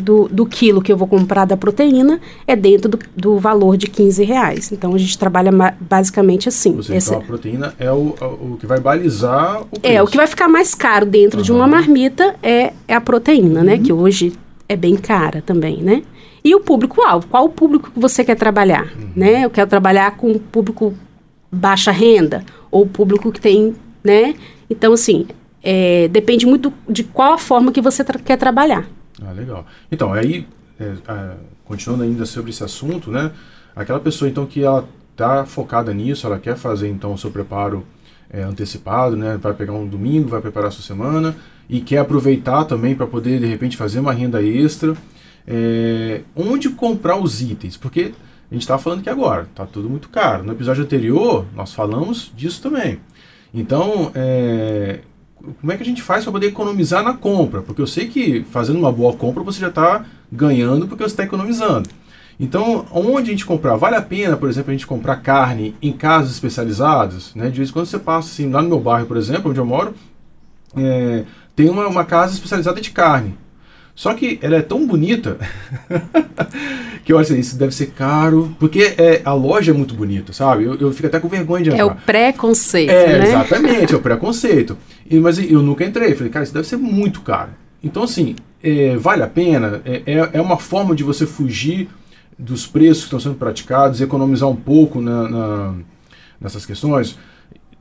do, 0.00 0.28
do 0.28 0.46
quilo 0.46 0.82
que 0.82 0.92
eu 0.92 0.96
vou 0.96 1.08
comprar 1.08 1.44
da 1.44 1.56
proteína 1.56 2.20
é 2.46 2.54
dentro 2.54 2.88
do, 2.88 2.98
do 3.16 3.38
valor 3.38 3.76
de 3.76 3.86
15 3.86 4.24
reais. 4.24 4.72
Então 4.72 4.94
a 4.94 4.98
gente 4.98 5.18
trabalha 5.18 5.50
basicamente 5.80 6.48
assim. 6.48 6.80
Seja, 6.82 6.96
então 6.96 7.18
a 7.18 7.22
proteína 7.22 7.74
é 7.78 7.90
o, 7.90 8.14
o 8.20 8.56
que 8.58 8.66
vai 8.66 8.80
balizar 8.80 9.62
o 9.62 9.80
preço. 9.80 9.96
É, 9.96 10.02
o 10.02 10.06
que 10.06 10.16
vai 10.16 10.26
ficar 10.26 10.48
mais 10.48 10.74
caro 10.74 11.06
dentro 11.06 11.38
uhum. 11.38 11.44
de 11.44 11.52
uma 11.52 11.66
marmita 11.66 12.36
é, 12.42 12.72
é 12.86 12.94
a 12.94 13.00
proteína, 13.00 13.62
né? 13.62 13.74
uhum. 13.74 13.82
Que 13.82 13.92
hoje 13.92 14.32
é 14.68 14.76
bem 14.76 14.96
cara 14.96 15.42
também, 15.42 15.82
né? 15.82 16.02
E 16.44 16.54
o 16.54 16.60
público-alvo, 16.60 17.26
qual 17.26 17.44
o 17.44 17.48
público 17.48 17.90
que 17.90 17.98
você 17.98 18.22
quer 18.22 18.36
trabalhar, 18.36 18.92
uhum. 18.96 19.10
né? 19.16 19.44
Eu 19.44 19.50
quero 19.50 19.68
trabalhar 19.68 20.16
com 20.16 20.30
o 20.30 20.38
público 20.38 20.94
baixa 21.50 21.90
renda 21.90 22.44
ou 22.70 22.86
público 22.86 23.32
que 23.32 23.40
tem, 23.40 23.74
né? 24.04 24.34
Então, 24.68 24.92
assim, 24.92 25.26
é, 25.62 26.06
depende 26.08 26.46
muito 26.46 26.72
de 26.88 27.02
qual 27.02 27.32
a 27.32 27.38
forma 27.38 27.72
que 27.72 27.80
você 27.80 28.04
tra 28.04 28.18
quer 28.18 28.36
trabalhar. 28.36 28.86
Ah, 29.22 29.32
legal. 29.32 29.66
Então, 29.90 30.12
aí, 30.12 30.46
é, 30.78 30.84
é, 30.84 31.34
continuando 31.64 32.04
ainda 32.04 32.26
sobre 32.26 32.50
esse 32.50 32.62
assunto, 32.62 33.10
né? 33.10 33.32
Aquela 33.74 34.00
pessoa, 34.00 34.28
então, 34.28 34.46
que 34.46 34.62
ela 34.62 34.86
está 35.12 35.46
focada 35.46 35.92
nisso, 35.94 36.26
ela 36.26 36.38
quer 36.38 36.56
fazer, 36.56 36.88
então, 36.88 37.12
o 37.12 37.18
seu 37.18 37.30
preparo 37.30 37.84
é, 38.30 38.42
antecipado, 38.42 39.16
né? 39.16 39.38
Vai 39.40 39.54
pegar 39.54 39.72
um 39.72 39.86
domingo, 39.86 40.28
vai 40.28 40.40
preparar 40.40 40.68
a 40.68 40.70
sua 40.70 40.84
semana 40.84 41.34
e 41.68 41.80
quer 41.80 41.98
aproveitar 41.98 42.64
também 42.64 42.94
para 42.94 43.06
poder, 43.06 43.40
de 43.40 43.46
repente, 43.46 43.76
fazer 43.76 44.00
uma 44.00 44.12
renda 44.12 44.42
extra. 44.42 44.94
É, 45.46 46.22
onde 46.34 46.68
comprar 46.70 47.16
os 47.16 47.40
itens? 47.40 47.76
Porque 47.76 48.12
a 48.50 48.54
gente 48.54 48.62
está 48.62 48.78
falando 48.78 49.02
que 49.02 49.10
agora 49.10 49.42
está 49.42 49.64
tudo 49.64 49.88
muito 49.88 50.08
caro. 50.08 50.44
No 50.44 50.52
episódio 50.52 50.84
anterior, 50.84 51.46
nós 51.54 51.72
falamos 51.72 52.32
disso 52.36 52.62
também. 52.62 53.00
Então, 53.54 54.10
é, 54.14 55.00
como 55.60 55.72
é 55.72 55.76
que 55.76 55.82
a 55.82 55.86
gente 55.86 56.02
faz 56.02 56.24
para 56.24 56.32
poder 56.32 56.48
economizar 56.48 57.02
na 57.02 57.14
compra? 57.14 57.62
Porque 57.62 57.80
eu 57.80 57.86
sei 57.86 58.08
que 58.08 58.44
fazendo 58.50 58.78
uma 58.78 58.90
boa 58.90 59.12
compra 59.14 59.42
você 59.42 59.60
já 59.60 59.68
está 59.68 60.04
ganhando 60.30 60.88
porque 60.88 61.02
você 61.02 61.12
está 61.12 61.24
economizando. 61.24 61.88
Então, 62.38 62.84
onde 62.90 63.30
a 63.30 63.32
gente 63.32 63.46
comprar? 63.46 63.76
Vale 63.76 63.96
a 63.96 64.02
pena, 64.02 64.36
por 64.36 64.48
exemplo, 64.48 64.70
a 64.70 64.74
gente 64.74 64.86
comprar 64.86 65.16
carne 65.16 65.74
em 65.80 65.92
casas 65.92 66.32
especializadas? 66.32 67.34
Né? 67.34 67.48
De 67.48 67.56
vez 67.56 67.70
em 67.70 67.72
quando 67.72 67.86
você 67.86 67.98
passa, 67.98 68.28
assim, 68.28 68.50
lá 68.50 68.60
no 68.60 68.68
meu 68.68 68.80
bairro, 68.80 69.06
por 69.06 69.16
exemplo, 69.16 69.50
onde 69.50 69.58
eu 69.58 69.64
moro, 69.64 69.94
é, 70.76 71.24
tem 71.54 71.70
uma, 71.70 71.86
uma 71.88 72.04
casa 72.04 72.34
especializada 72.34 72.80
de 72.80 72.90
carne. 72.90 73.34
Só 73.96 74.12
que 74.12 74.38
ela 74.42 74.56
é 74.56 74.62
tão 74.62 74.86
bonita 74.86 75.38
que 77.02 77.10
eu 77.10 77.18
acho 77.18 77.32
assim, 77.32 77.40
isso 77.40 77.56
deve 77.56 77.74
ser 77.74 77.86
caro, 77.86 78.54
porque 78.60 78.94
é, 78.98 79.22
a 79.24 79.32
loja 79.32 79.72
é 79.72 79.74
muito 79.74 79.94
bonita, 79.94 80.34
sabe? 80.34 80.64
Eu, 80.64 80.74
eu 80.74 80.92
fico 80.92 81.06
até 81.06 81.18
com 81.18 81.28
vergonha 81.28 81.64
de 81.64 81.70
entrar. 81.70 81.82
É 81.82 81.84
o 81.86 81.94
preconceito, 81.94 82.90
é, 82.90 83.18
né? 83.18 83.28
Exatamente, 83.28 83.94
é 83.94 83.96
o 83.96 84.00
preconceito. 84.00 84.76
E, 85.10 85.18
mas 85.18 85.38
eu 85.38 85.62
nunca 85.62 85.82
entrei, 85.82 86.14
falei, 86.14 86.30
cara, 86.30 86.44
isso 86.44 86.52
deve 86.52 86.68
ser 86.68 86.76
muito 86.76 87.22
caro. 87.22 87.52
Então, 87.82 88.02
assim, 88.02 88.36
é, 88.62 88.98
vale 88.98 89.22
a 89.22 89.26
pena, 89.26 89.80
é, 89.86 90.02
é, 90.04 90.30
é 90.34 90.40
uma 90.42 90.58
forma 90.58 90.94
de 90.94 91.02
você 91.02 91.26
fugir 91.26 91.88
dos 92.38 92.66
preços 92.66 93.04
que 93.04 93.06
estão 93.06 93.20
sendo 93.20 93.36
praticados, 93.36 94.02
economizar 94.02 94.48
um 94.50 94.56
pouco 94.56 95.00
na, 95.00 95.26
na, 95.26 95.74
nessas 96.38 96.66
questões, 96.66 97.18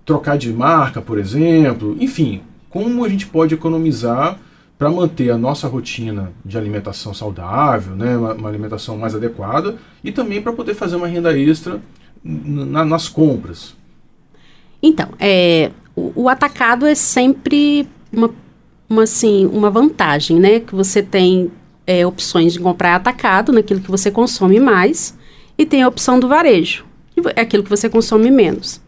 trocar 0.06 0.38
de 0.38 0.54
marca, 0.54 1.02
por 1.02 1.20
exemplo, 1.20 1.98
enfim, 2.00 2.42
como 2.70 3.04
a 3.04 3.10
gente 3.10 3.28
pode 3.28 3.54
economizar 3.54 4.40
para 4.78 4.90
manter 4.90 5.30
a 5.30 5.38
nossa 5.38 5.68
rotina 5.68 6.34
de 6.44 6.58
alimentação 6.58 7.14
saudável, 7.14 7.96
né, 7.96 8.18
uma, 8.18 8.34
uma 8.34 8.50
alimentação 8.50 8.98
mais 8.98 9.16
adequada 9.16 9.78
e 10.04 10.12
também 10.12 10.42
para 10.42 10.52
poder 10.52 10.74
fazer 10.74 10.96
uma 10.96 11.08
renda 11.08 11.38
extra 11.38 11.82
na, 12.24 12.84
nas 12.84 13.08
compras. 13.08 13.76
Então, 14.82 15.10
é, 15.20 15.72
o, 15.96 16.24
o, 16.24 16.30
atacado 16.30 16.86
é 16.86 16.94
sempre 16.94 17.88
uma, 18.12 18.30
uma, 18.90 19.04
assim, 19.04 19.46
uma 19.48 19.70
vantagem, 19.70 20.40
né? 20.40 20.60
Que 20.60 20.76
você 20.76 21.02
tem 21.02 21.52
é, 21.88 22.06
opções 22.06 22.54
de 22.54 22.60
comprar 22.60 22.96
atacado 22.96 23.52
naquilo 23.52 23.80
que 23.80 23.90
você 23.90 24.12
consome 24.12 24.60
mais 24.60 25.18
e 25.58 25.66
tem 25.66 25.82
a 25.82 25.88
opção 25.88 26.20
do 26.20 26.28
varejo, 26.28 26.86
que 27.14 27.22
é 27.36 27.42
aquilo 27.42 27.64
que 27.64 27.70
você 27.70 27.90
consome 27.90 28.30
menos. 28.30 28.82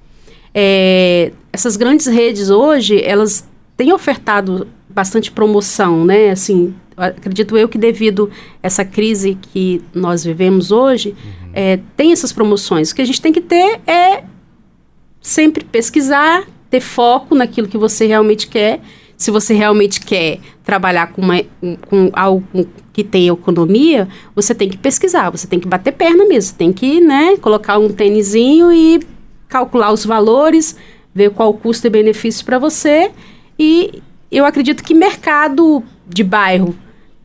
É, 0.54 1.32
essas 1.52 1.78
grandes 1.78 2.08
redes 2.08 2.50
hoje, 2.50 3.02
elas 3.04 3.48
têm 3.76 3.94
ofertado 3.94 4.68
bastante 4.98 5.32
promoção, 5.32 6.04
né? 6.04 6.32
Assim, 6.32 6.74
acredito 6.98 7.56
eu 7.56 7.70
que 7.70 7.78
devido 7.78 8.32
a 8.64 8.66
essa 8.66 8.84
crise 8.84 9.38
que 9.40 9.80
nós 9.94 10.24
vivemos 10.24 10.72
hoje, 10.72 11.10
uhum. 11.10 11.52
é, 11.54 11.80
tem 11.96 12.12
essas 12.12 12.34
promoções. 12.34 12.90
O 12.90 12.96
que 12.96 13.04
a 13.04 13.06
gente 13.06 13.22
tem 13.22 13.32
que 13.32 13.40
ter 13.40 13.80
é 13.86 14.24
sempre 15.22 15.64
pesquisar, 15.64 16.48
ter 16.68 16.82
foco 16.82 17.36
naquilo 17.36 17.68
que 17.68 17.78
você 17.78 18.08
realmente 18.08 18.48
quer. 18.48 18.82
Se 19.16 19.30
você 19.30 19.54
realmente 19.54 20.00
quer 20.00 20.40
trabalhar 20.64 21.14
com, 21.14 21.22
uma, 21.22 21.44
com 21.88 22.10
algo 22.14 22.68
que 22.92 23.04
tem 23.04 23.28
economia, 23.28 24.08
você 24.36 24.56
tem 24.56 24.68
que 24.68 24.78
pesquisar, 24.78 25.30
você 25.30 25.46
tem 25.46 25.60
que 25.60 25.68
bater 25.68 25.92
perna 25.92 26.26
mesmo, 26.26 26.58
tem 26.58 26.74
que 26.74 27.00
né, 27.00 27.38
colocar 27.38 27.78
um 27.78 27.90
tênisinho 27.90 28.72
e 28.72 29.00
calcular 29.48 29.92
os 29.92 30.04
valores, 30.04 30.76
ver 31.14 31.30
qual 31.30 31.50
o 31.50 31.54
custo 31.54 31.86
e 31.86 31.90
benefício 31.92 32.44
para 32.44 32.58
você 32.58 33.12
e 33.60 34.02
eu 34.32 34.46
acredito 34.46 34.84
que 34.84 34.94
mercado 34.94 35.84
de 36.08 36.24
bairro 36.24 36.76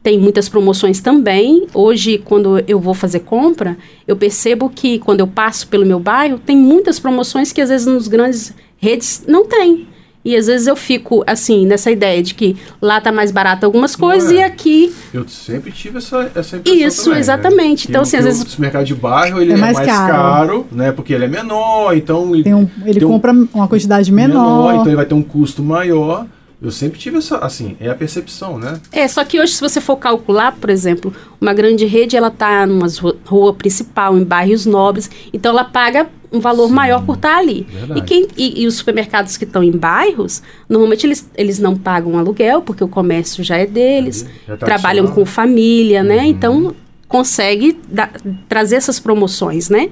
tem 0.03 0.19
muitas 0.19 0.49
promoções 0.49 1.01
também. 1.01 1.67
Hoje, 1.73 2.19
quando 2.19 2.63
eu 2.67 2.81
vou 2.81 2.95
fazer 2.95 3.21
compra, 3.21 3.77
eu 4.07 4.17
percebo 4.17 4.69
que 4.69 4.99
quando 4.99 5.21
eu 5.21 5.27
passo 5.27 5.69
pelo 5.69 5.87
meu 5.87 6.01
bairro, 6.01 6.39
tem 6.39 6.57
muitas 6.57 6.99
promoções 6.99 7.53
que 7.53 7.61
às 7.61 7.69
vezes 7.69 7.87
nos 7.87 8.09
grandes 8.09 8.53
redes 8.79 9.25
não 9.29 9.47
tem. 9.47 9.87
E 10.25 10.37
às 10.37 10.47
vezes 10.47 10.69
eu 10.69 10.77
fico 10.77 11.25
assim, 11.27 11.67
nessa 11.67 11.91
ideia 11.91 12.23
de 12.23 12.35
que 12.35 12.57
lá 12.81 13.01
tá 13.01 13.11
mais 13.11 13.33
barato 13.33 13.67
algumas 13.67 13.97
coisas 13.97 14.31
é. 14.31 14.37
e 14.37 14.43
aqui. 14.43 14.95
Eu 15.13 15.27
sempre 15.27 15.73
tive 15.73 15.99
essa, 15.99 16.31
essa 16.35 16.57
impressão. 16.57 16.87
Isso, 16.87 17.05
também, 17.05 17.15
né? 17.15 17.21
exatamente. 17.21 17.89
Né? 17.89 17.91
Então, 17.91 18.03
assim, 18.03 18.17
às 18.17 18.25
vezes. 18.25 18.57
O 18.57 18.61
mercado 18.61 18.85
de 18.85 18.95
bairro 18.95 19.41
ele 19.41 19.53
é, 19.53 19.57
é 19.57 19.59
mais, 19.59 19.77
é 19.79 19.85
mais 19.85 19.89
caro. 19.89 20.13
caro. 20.13 20.67
né? 20.71 20.93
Porque 20.93 21.13
ele 21.13 21.25
é 21.25 21.29
menor, 21.29 21.97
então. 21.97 22.35
Ele, 22.35 22.55
um, 22.55 22.69
ele 22.85 23.01
compra 23.01 23.33
um, 23.33 23.49
uma 23.53 23.67
quantidade 23.67 24.13
menor. 24.13 24.69
menor. 24.69 24.75
Então 24.75 24.87
ele 24.87 24.97
vai 24.97 25.07
ter 25.07 25.15
um 25.15 25.23
custo 25.23 25.63
maior. 25.63 26.27
Eu 26.62 26.71
sempre 26.71 26.99
tive 26.99 27.19
essa, 27.19 27.38
assim, 27.38 27.76
é 27.81 27.90
a 27.90 27.95
percepção, 27.95 28.57
né? 28.57 28.81
É, 28.92 29.09
só 29.09 29.25
que 29.25 29.40
hoje 29.40 29.54
se 29.54 29.61
você 29.61 29.81
for 29.81 29.97
calcular, 29.97 30.52
por 30.52 30.71
exemplo, 30.71 31.12
uma 31.40 31.52
grande 31.52 31.85
rede, 31.87 32.16
ela 32.16 32.31
tá 32.31 32.64
numa 32.66 32.87
rua 33.26 33.52
principal, 33.52 34.16
em 34.16 34.23
bairros 34.23 34.64
nobres, 34.64 35.11
então 35.33 35.50
ela 35.50 35.64
paga 35.64 36.09
um 36.33 36.40
valor 36.40 36.69
Sim, 36.69 36.75
maior 36.75 37.04
por 37.04 37.16
estar 37.16 37.37
ali. 37.37 37.66
E, 37.95 38.00
quem, 38.00 38.26
e, 38.37 38.62
e, 38.62 38.66
os 38.66 38.76
supermercados 38.76 39.37
que 39.37 39.45
estão 39.45 39.62
em 39.62 39.73
bairros, 39.73 40.42
normalmente 40.69 41.07
eles, 41.07 41.28
eles 41.35 41.59
não 41.59 41.76
pagam 41.76 42.19
aluguel, 42.19 42.62
porque 42.62 42.83
o 42.83 42.88
comércio 42.88 43.45
já 43.45 43.57
é 43.57 43.66
deles, 43.66 44.25
já 44.47 44.57
tá 44.57 44.64
trabalham 44.64 45.07
com 45.09 45.26
família, 45.26 46.02
né? 46.02 46.19
Uhum. 46.19 46.25
Então, 46.25 46.75
consegue 47.07 47.78
da, 47.87 48.09
trazer 48.49 48.76
essas 48.76 48.99
promoções, 48.99 49.69
né? 49.69 49.90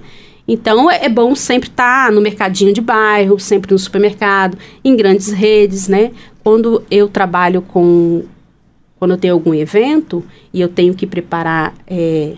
Então, 0.49 0.91
é, 0.91 1.05
é 1.05 1.09
bom 1.09 1.35
sempre 1.37 1.69
estar 1.69 2.07
tá 2.07 2.11
no 2.11 2.21
mercadinho 2.21 2.73
de 2.73 2.81
bairro, 2.81 3.39
sempre 3.39 3.71
no 3.73 3.79
supermercado, 3.79 4.59
em 4.83 4.97
grandes 4.97 5.31
redes, 5.31 5.87
né? 5.87 6.11
Quando 6.43 6.85
eu 6.91 7.09
trabalho 7.09 7.63
com. 7.63 8.25
Quando 8.99 9.13
eu 9.13 9.19
tenho 9.19 9.35
algum 9.35 9.55
evento 9.55 10.23
e 10.53 10.61
eu 10.61 10.69
tenho 10.69 10.95
que 10.95 11.07
preparar 11.07 11.73
é, 11.87 12.37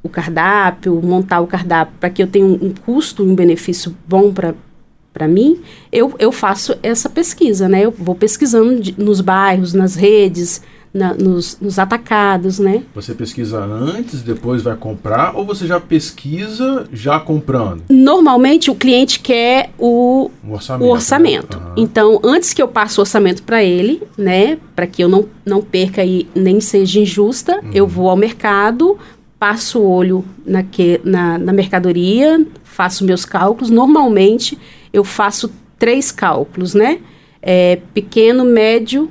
o 0.00 0.08
cardápio, 0.08 1.00
montar 1.02 1.40
o 1.40 1.48
cardápio 1.48 1.94
para 1.98 2.10
que 2.10 2.22
eu 2.22 2.28
tenha 2.28 2.46
um, 2.46 2.66
um 2.66 2.74
custo 2.74 3.24
e 3.24 3.28
um 3.28 3.34
benefício 3.34 3.96
bom 4.06 4.32
para 4.32 5.28
mim, 5.28 5.60
eu, 5.90 6.14
eu 6.18 6.30
faço 6.30 6.76
essa 6.80 7.08
pesquisa, 7.08 7.68
né? 7.68 7.84
Eu 7.84 7.90
vou 7.90 8.14
pesquisando 8.14 8.80
de, 8.80 8.94
nos 9.00 9.20
bairros, 9.20 9.74
nas 9.74 9.96
redes, 9.96 10.62
na, 10.92 11.14
nos, 11.14 11.58
nos, 11.60 11.78
atacados, 11.78 12.58
né? 12.58 12.82
Você 12.94 13.14
pesquisa 13.14 13.58
antes, 13.64 14.22
depois 14.22 14.62
vai 14.62 14.76
comprar, 14.76 15.34
ou 15.34 15.44
você 15.44 15.66
já 15.66 15.80
pesquisa 15.80 16.86
já 16.92 17.18
comprando? 17.18 17.82
Normalmente 17.88 18.70
o 18.70 18.74
cliente 18.74 19.20
quer 19.20 19.70
o, 19.78 20.30
o 20.44 20.52
orçamento. 20.52 20.88
O 20.88 20.92
orçamento. 20.92 21.56
Uhum. 21.56 21.74
Então, 21.76 22.20
antes 22.22 22.52
que 22.52 22.60
eu 22.60 22.68
passe 22.68 22.98
o 22.98 23.00
orçamento 23.00 23.42
para 23.42 23.64
ele, 23.64 24.02
né, 24.18 24.58
para 24.76 24.86
que 24.86 25.02
eu 25.02 25.08
não, 25.08 25.26
não 25.46 25.62
perca 25.62 26.04
e 26.04 26.28
nem 26.34 26.60
seja 26.60 27.00
injusta, 27.00 27.60
uhum. 27.62 27.70
eu 27.72 27.86
vou 27.86 28.10
ao 28.10 28.16
mercado, 28.16 28.98
passo 29.38 29.80
o 29.80 29.88
olho 29.88 30.24
na, 30.44 30.62
que, 30.62 31.00
na, 31.02 31.38
na 31.38 31.52
mercadoria, 31.52 32.46
faço 32.62 33.04
meus 33.04 33.24
cálculos. 33.24 33.70
Normalmente 33.70 34.58
eu 34.92 35.04
faço 35.04 35.50
três 35.78 36.12
cálculos, 36.12 36.74
né? 36.74 37.00
É, 37.40 37.80
pequeno, 37.92 38.44
médio 38.44 39.10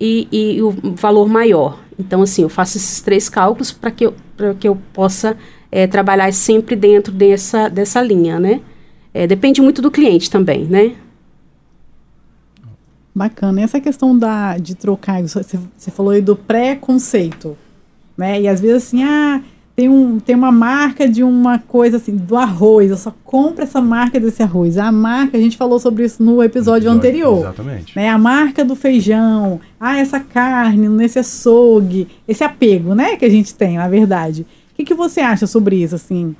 e, 0.00 0.28
e 0.30 0.62
o 0.62 0.70
valor 0.94 1.28
maior. 1.28 1.78
Então, 1.98 2.22
assim, 2.22 2.42
eu 2.42 2.48
faço 2.48 2.76
esses 2.76 3.00
três 3.00 3.28
cálculos 3.28 3.72
para 3.72 3.90
que, 3.90 4.06
eu, 4.06 4.14
que 4.58 4.68
eu 4.68 4.76
possa 4.92 5.36
é, 5.70 5.86
trabalhar 5.86 6.32
sempre 6.32 6.76
dentro 6.76 7.12
dessa, 7.12 7.68
dessa 7.68 8.00
linha, 8.00 8.38
né? 8.38 8.60
É, 9.12 9.26
depende 9.26 9.60
muito 9.60 9.82
do 9.82 9.90
cliente 9.90 10.30
também, 10.30 10.64
né? 10.64 10.94
Bacana. 13.14 13.60
E 13.60 13.64
essa 13.64 13.80
questão 13.80 14.16
da, 14.16 14.56
de 14.58 14.76
trocar, 14.76 15.20
você, 15.22 15.58
você 15.76 15.90
falou 15.90 16.12
aí 16.12 16.22
do 16.22 16.36
pré-conceito, 16.36 17.56
né? 18.16 18.40
E 18.40 18.46
às 18.46 18.60
vezes 18.60 18.84
assim, 18.84 19.02
ah, 19.02 19.42
tem, 19.78 19.88
um, 19.88 20.18
tem 20.18 20.34
uma 20.34 20.50
marca 20.50 21.08
de 21.08 21.22
uma 21.22 21.56
coisa 21.56 21.98
assim, 21.98 22.16
do 22.16 22.36
arroz, 22.36 22.90
eu 22.90 22.96
só 22.96 23.14
compro 23.22 23.62
essa 23.62 23.80
marca 23.80 24.18
desse 24.18 24.42
arroz. 24.42 24.76
A 24.76 24.90
marca, 24.90 25.38
a 25.38 25.40
gente 25.40 25.56
falou 25.56 25.78
sobre 25.78 26.04
isso 26.04 26.20
no 26.20 26.42
episódio, 26.42 26.88
episódio 26.88 26.90
anterior. 26.90 27.38
Exatamente. 27.38 27.94
Né? 27.94 28.08
A 28.08 28.18
marca 28.18 28.64
do 28.64 28.74
feijão, 28.74 29.60
ah, 29.78 29.96
essa 29.96 30.18
carne 30.18 30.88
nesse 30.88 31.20
açougue, 31.20 32.08
esse 32.26 32.42
apego, 32.42 32.92
né, 32.92 33.14
que 33.14 33.24
a 33.24 33.28
gente 33.28 33.54
tem, 33.54 33.76
na 33.76 33.86
verdade. 33.86 34.42
O 34.72 34.74
que, 34.74 34.84
que 34.84 34.94
você 34.94 35.20
acha 35.20 35.46
sobre 35.46 35.76
isso, 35.76 35.94
assim, 35.94 36.34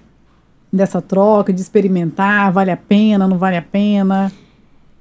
dessa 0.72 1.00
troca, 1.00 1.52
de 1.52 1.60
experimentar, 1.60 2.50
vale 2.50 2.72
a 2.72 2.76
pena, 2.76 3.28
não 3.28 3.38
vale 3.38 3.56
a 3.56 3.62
pena? 3.62 4.32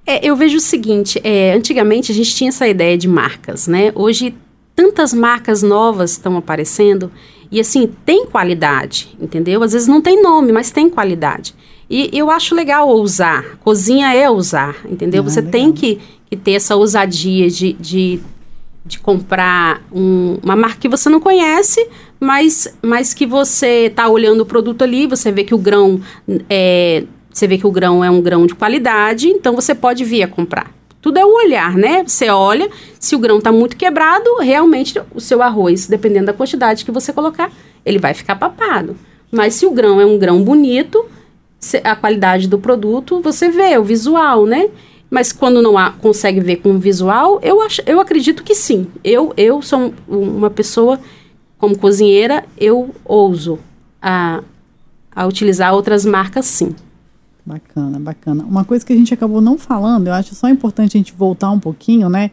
É, 0.06 0.24
eu 0.24 0.36
vejo 0.36 0.58
o 0.58 0.62
seguinte, 0.62 1.20
é, 1.24 1.54
antigamente 1.54 2.12
a 2.12 2.16
gente 2.16 2.36
tinha 2.36 2.50
essa 2.50 2.68
ideia 2.68 2.96
de 2.96 3.08
marcas, 3.08 3.68
né? 3.68 3.92
Hoje 3.96 4.36
tantas 4.76 5.12
marcas 5.12 5.64
novas 5.64 6.12
estão 6.12 6.38
aparecendo 6.38 7.12
e 7.52 7.60
assim, 7.60 7.90
tem 8.06 8.26
qualidade, 8.26 9.16
entendeu? 9.20 9.64
Às 9.64 9.74
vezes 9.74 9.88
não 9.88 10.02
tem 10.02 10.22
nome, 10.22 10.52
mas 10.52 10.72
tem 10.72 10.90
qualidade. 10.90 11.56
E 11.90 12.10
eu 12.12 12.30
acho 12.30 12.54
legal 12.54 12.90
ousar. 12.90 13.58
Cozinha 13.64 14.14
é 14.14 14.30
ousar, 14.30 14.76
entendeu? 14.90 15.22
Ah, 15.22 15.30
Você 15.30 15.40
legal. 15.40 15.52
tem 15.52 15.72
que, 15.72 16.00
que, 16.30 16.36
ter 16.36 16.52
essa 16.54 16.76
ousadia 16.76 17.50
de, 17.50 17.74
de, 17.74 18.20
de 18.86 19.00
comprar 19.00 19.82
um, 19.92 20.38
uma 20.44 20.56
marca 20.56 20.80
que 20.80 20.90
você 20.90 21.10
não 21.10 21.22
conhece, 21.22 21.88
mas, 22.20 22.68
mas 22.82 23.14
que 23.14 23.26
você 23.26 23.86
está 23.86 24.10
olhando 24.10 24.42
o 24.42 24.46
produto 24.46 24.82
ali, 24.82 25.08
você 25.08 25.32
vê 25.32 25.44
que 25.44 25.56
o 25.56 25.58
grão 25.58 26.02
é. 26.50 27.04
Você 27.32 27.48
vê 27.48 27.58
que 27.58 27.68
o 27.68 27.72
grão 27.72 28.04
é 28.04 28.10
um 28.10 28.20
grão 28.20 28.48
de 28.48 28.56
qualidade, 28.56 29.28
então 29.28 29.54
você 29.54 29.76
pode 29.76 30.04
vir 30.04 30.24
a 30.24 30.28
comprar. 30.28 30.77
Tudo 31.08 31.20
é 31.20 31.26
o 31.26 31.36
olhar, 31.38 31.78
né? 31.78 32.04
Você 32.06 32.28
olha, 32.28 32.70
se 33.00 33.16
o 33.16 33.20
grão 33.20 33.38
está 33.38 33.50
muito 33.50 33.78
quebrado, 33.78 34.30
realmente 34.42 35.02
o 35.16 35.22
seu 35.22 35.42
arroz, 35.42 35.88
dependendo 35.88 36.26
da 36.26 36.34
quantidade 36.34 36.84
que 36.84 36.92
você 36.92 37.14
colocar, 37.14 37.50
ele 37.86 37.98
vai 37.98 38.14
ficar 38.14 38.36
papado. 38.36 38.94
Mas 39.32 39.54
se 39.54 39.66
o 39.66 39.72
grão 39.72 40.02
é 40.02 40.06
um 40.06 40.20
grão 40.20 40.44
bonito, 40.44 41.06
a 41.82 41.96
qualidade 41.96 42.50
do 42.50 42.60
produto, 42.60 43.22
você 43.22 43.48
vê 43.48 43.78
o 43.78 43.86
visual, 43.86 44.46
né? 44.46 44.70
Mas 45.10 45.32
quando 45.32 45.62
não 45.62 45.78
há, 45.78 45.92
consegue 45.92 46.42
ver 46.42 46.58
com 46.58 46.72
o 46.72 46.78
visual, 46.78 47.40
eu, 47.42 47.62
acho, 47.62 47.82
eu 47.86 48.02
acredito 48.02 48.44
que 48.44 48.54
sim. 48.54 48.88
Eu, 49.02 49.32
eu 49.38 49.62
sou 49.62 49.94
uma 50.10 50.50
pessoa, 50.50 51.00
como 51.58 51.78
cozinheira, 51.78 52.44
eu 52.58 52.94
ouso 53.06 53.60
a, 54.02 54.44
a 55.16 55.26
utilizar 55.26 55.74
outras 55.74 56.04
marcas 56.04 56.46
sim. 56.48 56.76
Bacana, 57.48 57.98
bacana. 57.98 58.44
Uma 58.44 58.66
coisa 58.66 58.86
que 58.86 58.92
a 58.92 58.96
gente 58.96 59.14
acabou 59.14 59.40
não 59.40 59.58
falando, 59.58 60.08
eu 60.08 60.14
acho 60.14 60.36
só 60.36 60.50
importante 60.50 60.98
a 60.98 61.00
gente 61.00 61.14
voltar 61.14 61.50
um 61.50 61.60
pouquinho, 61.62 62.10
né? 62.10 62.30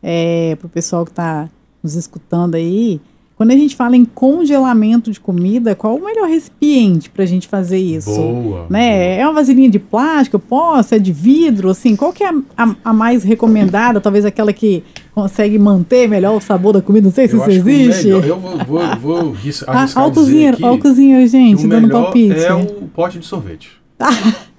É, 0.00 0.54
para 0.54 0.66
o 0.66 0.70
pessoal 0.70 1.04
que 1.04 1.10
está 1.10 1.48
nos 1.82 1.96
escutando 1.96 2.54
aí. 2.54 3.00
Quando 3.36 3.50
a 3.50 3.56
gente 3.56 3.74
fala 3.74 3.96
em 3.96 4.04
congelamento 4.04 5.10
de 5.10 5.18
comida, 5.18 5.74
qual 5.74 5.96
o 5.96 6.04
melhor 6.04 6.28
recipiente 6.28 7.10
para 7.10 7.24
a 7.24 7.26
gente 7.26 7.48
fazer 7.48 7.78
isso? 7.78 8.14
Boa, 8.14 8.66
né? 8.70 8.92
Boa. 8.92 9.20
É 9.20 9.26
uma 9.26 9.32
vasilhinha 9.32 9.68
de 9.68 9.80
plástico, 9.80 10.38
posso? 10.38 10.94
É 10.94 10.98
de 11.00 11.12
vidro? 11.12 11.68
Assim, 11.70 11.96
qual 11.96 12.12
que 12.12 12.22
é 12.22 12.28
a, 12.28 12.34
a, 12.56 12.76
a, 12.84 12.92
mais 12.92 13.24
recomendada? 13.24 14.00
Talvez 14.00 14.24
aquela 14.24 14.52
que 14.52 14.84
consegue 15.12 15.58
manter 15.58 16.08
melhor 16.08 16.36
o 16.36 16.40
sabor 16.40 16.74
da 16.74 16.80
comida? 16.80 17.06
Não 17.06 17.12
sei 17.12 17.26
se 17.26 17.34
eu 17.34 17.40
isso 17.40 17.50
existe. 17.50 18.04
Melhor, 18.04 18.24
eu 18.24 18.38
vou, 18.38 18.58
vou, 18.58 18.96
vou 18.96 19.36
ah, 19.66 19.88
Olha 19.96 20.06
o 20.06 20.12
cozinheiro, 20.12 20.58
ó 20.62 20.74
o 20.74 20.78
cozinheiro, 20.78 21.26
gente, 21.26 21.66
dando 21.66 21.88
palpite. 21.88 22.38
É 22.38 22.54
o 22.54 22.64
pote 22.94 23.18
de 23.18 23.26
sorvete. 23.26 23.82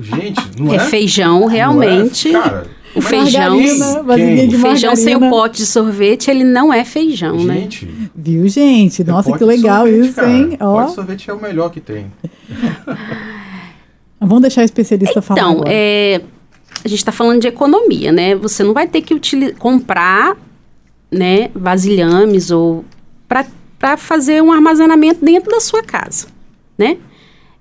Gente, 0.00 0.40
não 0.58 0.72
é? 0.72 0.76
É 0.76 0.78
feijão, 0.80 1.46
realmente. 1.46 2.28
É? 2.28 2.32
Cara, 2.32 2.66
o 2.94 3.00
feijão, 3.00 3.58
o 3.58 4.58
feijão 4.58 4.96
sem 4.96 5.16
o 5.16 5.30
pote 5.30 5.58
de 5.58 5.66
sorvete, 5.66 6.30
ele 6.30 6.44
não 6.44 6.72
é 6.72 6.84
feijão, 6.84 7.38
gente, 7.38 7.46
né? 7.46 7.60
Gente. 7.60 7.88
Viu, 8.14 8.48
gente? 8.48 9.04
Nossa, 9.04 9.36
que 9.36 9.44
legal 9.44 9.86
sorvete, 9.86 10.06
isso, 10.06 10.16
cara. 10.16 10.30
hein? 10.30 10.56
Ó. 10.60 10.74
Pote 10.74 10.88
de 10.88 10.94
sorvete 10.94 11.30
é 11.30 11.34
o 11.34 11.40
melhor 11.40 11.70
que 11.70 11.80
tem. 11.80 12.12
Vamos 14.20 14.42
deixar 14.42 14.62
o 14.62 14.64
especialista 14.64 15.18
então, 15.18 15.22
falar. 15.22 15.40
Então, 15.40 15.64
é, 15.66 16.20
a 16.84 16.88
gente 16.88 16.98
está 16.98 17.12
falando 17.12 17.40
de 17.40 17.48
economia, 17.48 18.12
né? 18.12 18.34
Você 18.34 18.62
não 18.62 18.74
vai 18.74 18.86
ter 18.86 19.00
que 19.00 19.18
comprar 19.54 20.36
né, 21.10 21.50
vasilhames 21.54 22.50
ou 22.50 22.84
para 23.78 23.96
fazer 23.96 24.42
um 24.42 24.52
armazenamento 24.52 25.24
dentro 25.24 25.50
da 25.50 25.60
sua 25.60 25.82
casa, 25.82 26.26
né? 26.76 26.98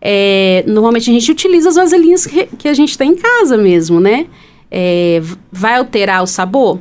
É, 0.01 0.63
normalmente 0.65 1.09
a 1.09 1.13
gente 1.13 1.31
utiliza 1.31 1.69
as 1.69 1.75
vasilhinhas 1.75 2.25
que, 2.25 2.45
que, 2.45 2.67
a 2.67 2.73
gente 2.73 2.97
tem 2.97 3.11
em 3.11 3.15
casa 3.15 3.57
mesmo, 3.57 3.99
né? 3.99 4.27
É, 4.71 5.21
vai 5.51 5.75
alterar 5.75 6.23
o 6.23 6.27
sabor? 6.27 6.79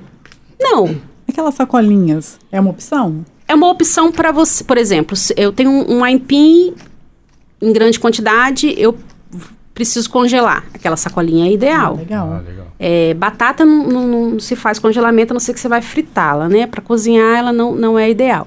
Não. 0.61 0.97
Aquelas 1.29 1.55
sacolinhas 1.55 2.39
é 2.51 2.61
uma 2.61 2.71
opção? 2.71 3.25
É 3.47 3.55
uma 3.55 3.69
opção 3.69 4.13
para 4.13 4.31
você. 4.31 4.63
Por 4.63 4.79
exemplo, 4.79 5.17
eu 5.37 5.53
tenho 5.53 5.71
um, 5.71 5.99
um 5.99 6.05
aipim 6.05 6.75
em 7.61 7.73
grande 7.73 7.99
quantidade, 7.99 8.75
eu 8.77 8.97
preciso 9.75 10.11
congelar. 10.11 10.65
Aquela 10.75 10.97
sacolinha 10.97 11.49
é 11.49 11.53
ideal. 11.53 11.95
Ah, 11.95 12.01
legal. 12.01 12.33
Ah, 12.33 12.49
legal. 12.49 12.67
É, 12.79 13.15
batata 13.15 13.65
não, 13.65 13.87
não, 13.87 14.07
não, 14.07 14.41
se 14.41 14.55
faz 14.55 14.79
congelamento, 14.79 15.33
a 15.33 15.35
não 15.35 15.41
ser 15.41 15.55
que 15.55 15.61
você 15.61 15.69
vai 15.69 15.83
fritá-la, 15.83 16.49
né? 16.49 16.67
Para 16.67 16.81
cozinhar, 16.81 17.39
ela 17.39 17.53
não, 17.53 17.75
não 17.75 17.99
é 17.99 18.11
ideal. 18.11 18.47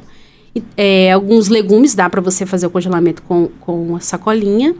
É, 0.75 1.11
alguns 1.11 1.47
legumes 1.47 1.95
dá 1.95 2.09
para 2.09 2.21
você 2.21 2.45
fazer 2.45 2.67
o 2.67 2.69
congelamento 2.69 3.21
com, 3.23 3.49
com 3.59 3.95
a 3.95 3.99
sacolinha. 3.99 4.75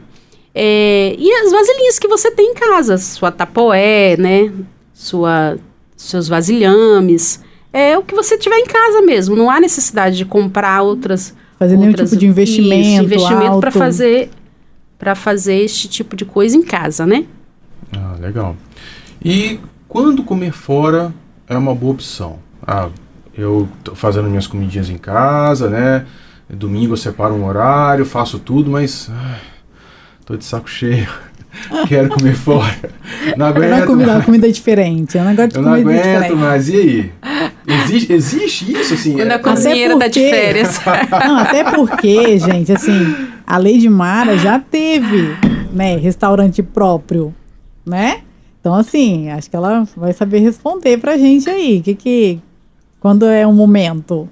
É, 0.54 1.14
e 1.18 1.30
as 1.32 1.50
vasilhinhas 1.50 1.98
que 1.98 2.08
você 2.08 2.30
tem 2.30 2.50
em 2.50 2.54
casa, 2.54 2.98
sua 2.98 3.32
tapoé, 3.32 4.16
né? 4.18 4.52
Sua, 4.92 5.58
seus 5.96 6.28
vasilhames. 6.28 7.40
É 7.72 7.96
o 7.96 8.02
que 8.02 8.14
você 8.14 8.36
tiver 8.36 8.58
em 8.58 8.66
casa 8.66 9.00
mesmo. 9.00 9.34
Não 9.34 9.50
há 9.50 9.58
necessidade 9.58 10.16
de 10.16 10.26
comprar 10.26 10.82
outras. 10.82 11.34
Fazer 11.58 11.76
outras, 11.76 11.80
nenhum 11.80 11.94
tipo 11.94 12.16
de 12.16 12.26
investimento. 12.26 12.82
Isso, 12.82 13.02
investimento 13.04 13.60
para 13.60 13.70
fazer 13.70 14.30
para 14.98 15.16
fazer 15.16 15.56
este 15.56 15.88
tipo 15.88 16.14
de 16.14 16.24
coisa 16.24 16.56
em 16.56 16.62
casa, 16.62 17.04
né? 17.04 17.24
Ah, 17.92 18.14
legal. 18.20 18.56
E 19.24 19.58
quando 19.88 20.22
comer 20.22 20.52
fora 20.52 21.12
é 21.48 21.56
uma 21.56 21.74
boa 21.74 21.94
opção? 21.94 22.38
Ah, 22.64 22.88
eu 23.34 23.68
tô 23.82 23.94
fazendo 23.94 24.28
minhas 24.28 24.46
comidinhas 24.46 24.90
em 24.90 24.98
casa, 24.98 25.68
né? 25.68 26.04
Domingo 26.48 26.92
eu 26.92 26.96
separo 26.96 27.34
um 27.34 27.46
horário, 27.46 28.04
faço 28.04 28.38
tudo, 28.38 28.70
mas 28.70 29.10
ai, 29.10 29.40
tô 30.26 30.36
de 30.36 30.44
saco 30.44 30.68
cheio. 30.68 31.08
Quero 31.88 32.08
comer 32.08 32.34
fora. 32.34 32.90
Não 33.36 33.46
aguento. 33.46 33.70
Não 33.70 33.86
comida, 33.86 34.12
mais. 34.12 34.24
comida 34.24 34.48
é 34.48 34.50
diferente. 34.50 35.18
É 35.18 35.22
um 35.22 35.24
negócio 35.26 35.50
de 35.50 35.56
eu 35.56 35.62
não 35.62 35.74
aguento 35.74 36.02
diferente. 36.02 36.34
mais. 36.34 36.68
E 36.68 36.76
aí? 36.76 37.12
Existe, 37.66 38.12
existe 38.12 38.72
isso, 38.72 38.94
assim? 38.94 39.14
Quando 39.14 39.32
a 39.32 39.38
cozinheira 39.38 39.98
tá 39.98 40.08
de 40.08 40.20
férias. 40.20 40.80
Não, 41.10 41.38
até 41.38 41.62
porque, 41.62 42.38
gente, 42.38 42.72
assim, 42.72 43.14
a 43.46 43.56
Lady 43.56 43.88
Mara 43.88 44.36
já 44.36 44.58
teve, 44.58 45.36
né, 45.72 45.96
restaurante 45.96 46.62
próprio, 46.62 47.32
né? 47.86 48.22
Então, 48.60 48.74
assim, 48.74 49.30
acho 49.30 49.48
que 49.48 49.56
ela 49.56 49.86
vai 49.96 50.12
saber 50.12 50.40
responder 50.40 50.98
pra 50.98 51.16
gente 51.16 51.48
aí. 51.48 51.78
O 51.78 51.82
que 51.82 51.94
que 51.94 52.40
quando 53.02 53.26
é 53.26 53.44
um 53.44 53.52
momento? 53.52 54.28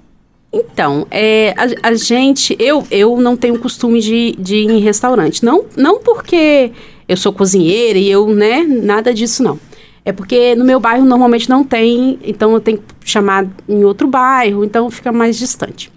Então, 0.51 1.05
é, 1.11 1.53
a, 1.57 1.89
a, 1.89 1.93
gente, 1.93 2.55
eu, 2.57 2.87
eu 2.89 3.17
não 3.17 3.35
tenho 3.35 3.59
costume 3.59 3.99
de, 3.99 4.33
de 4.39 4.55
ir 4.55 4.71
em 4.71 4.79
restaurante. 4.79 5.43
Não, 5.43 5.65
não 5.75 5.99
porque 5.99 6.71
eu 7.05 7.17
sou 7.17 7.33
cozinheira 7.33 7.99
e 7.99 8.09
eu, 8.09 8.27
né, 8.33 8.63
nada 8.63 9.13
disso 9.13 9.43
não. 9.43 9.59
É 10.05 10.13
porque 10.13 10.55
no 10.55 10.63
meu 10.63 10.79
bairro 10.79 11.03
normalmente 11.03 11.49
não 11.49 11.65
tem, 11.65 12.17
então 12.23 12.53
eu 12.53 12.61
tenho 12.61 12.77
que 12.77 13.09
chamar 13.09 13.45
em 13.67 13.83
outro 13.83 14.07
bairro, 14.07 14.63
então 14.63 14.89
fica 14.89 15.11
mais 15.11 15.37
distante. 15.37 15.91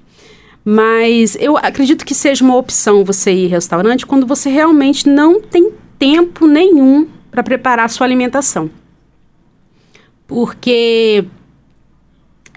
Mas 0.65 1.37
eu 1.39 1.57
acredito 1.57 2.05
que 2.05 2.15
seja 2.15 2.45
uma 2.45 2.57
opção 2.57 3.05
você 3.05 3.33
ir 3.33 3.45
em 3.45 3.49
restaurante 3.49 4.05
quando 4.05 4.27
você 4.27 4.51
realmente 4.51 5.09
não 5.09 5.41
tem 5.41 5.71
tempo 5.97 6.49
nenhum 6.49 7.07
para 7.31 7.43
preparar 7.45 7.87
a 7.87 7.89
sua 7.89 8.05
alimentação. 8.05 8.69
Porque 10.27 11.25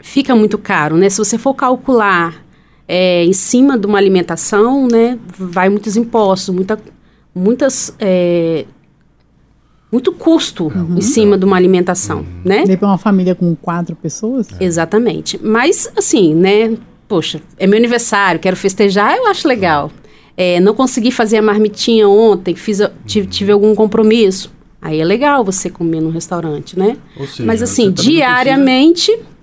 fica 0.01 0.35
muito 0.35 0.57
caro, 0.57 0.97
né? 0.97 1.09
Se 1.09 1.17
você 1.17 1.37
for 1.37 1.53
calcular 1.53 2.43
é, 2.87 3.23
em 3.25 3.33
cima 3.33 3.77
de 3.77 3.85
uma 3.85 3.97
alimentação, 3.97 4.87
né, 4.87 5.19
vai 5.37 5.69
muitos 5.69 5.97
impostos, 5.97 6.55
muita, 6.55 6.79
muitas 7.35 7.93
é, 7.99 8.65
muito 9.91 10.11
custo 10.11 10.65
uhum. 10.65 10.97
em 10.97 11.01
cima 11.01 11.37
de 11.37 11.45
uma 11.45 11.55
alimentação, 11.55 12.19
uhum. 12.19 12.41
né? 12.43 12.63
Daí 12.65 12.77
para 12.77 12.87
uma 12.87 12.97
família 12.97 13.35
com 13.35 13.55
quatro 13.55 13.95
pessoas? 13.95 14.47
É. 14.59 14.63
Exatamente. 14.63 15.39
Mas, 15.41 15.91
assim, 15.95 16.33
né? 16.33 16.77
Poxa, 17.07 17.41
é 17.57 17.65
meu 17.65 17.77
aniversário, 17.77 18.39
quero 18.39 18.57
festejar, 18.57 19.15
eu 19.15 19.27
acho 19.27 19.47
legal. 19.47 19.89
É, 20.35 20.59
não 20.59 20.73
consegui 20.73 21.09
fazer 21.09 21.37
a 21.37 21.41
marmitinha 21.41 22.07
ontem, 22.07 22.53
fiz, 22.53 22.79
tive, 23.05 23.27
tive 23.27 23.51
algum 23.51 23.73
compromisso. 23.73 24.51
Aí 24.81 24.99
é 24.99 25.05
legal 25.05 25.43
você 25.43 25.69
comer 25.69 26.01
no 26.01 26.09
restaurante, 26.09 26.77
né? 26.77 26.97
Seja, 27.17 27.45
Mas, 27.45 27.61
assim, 27.61 27.91
diariamente... 27.91 29.11
Precisa 29.11 29.36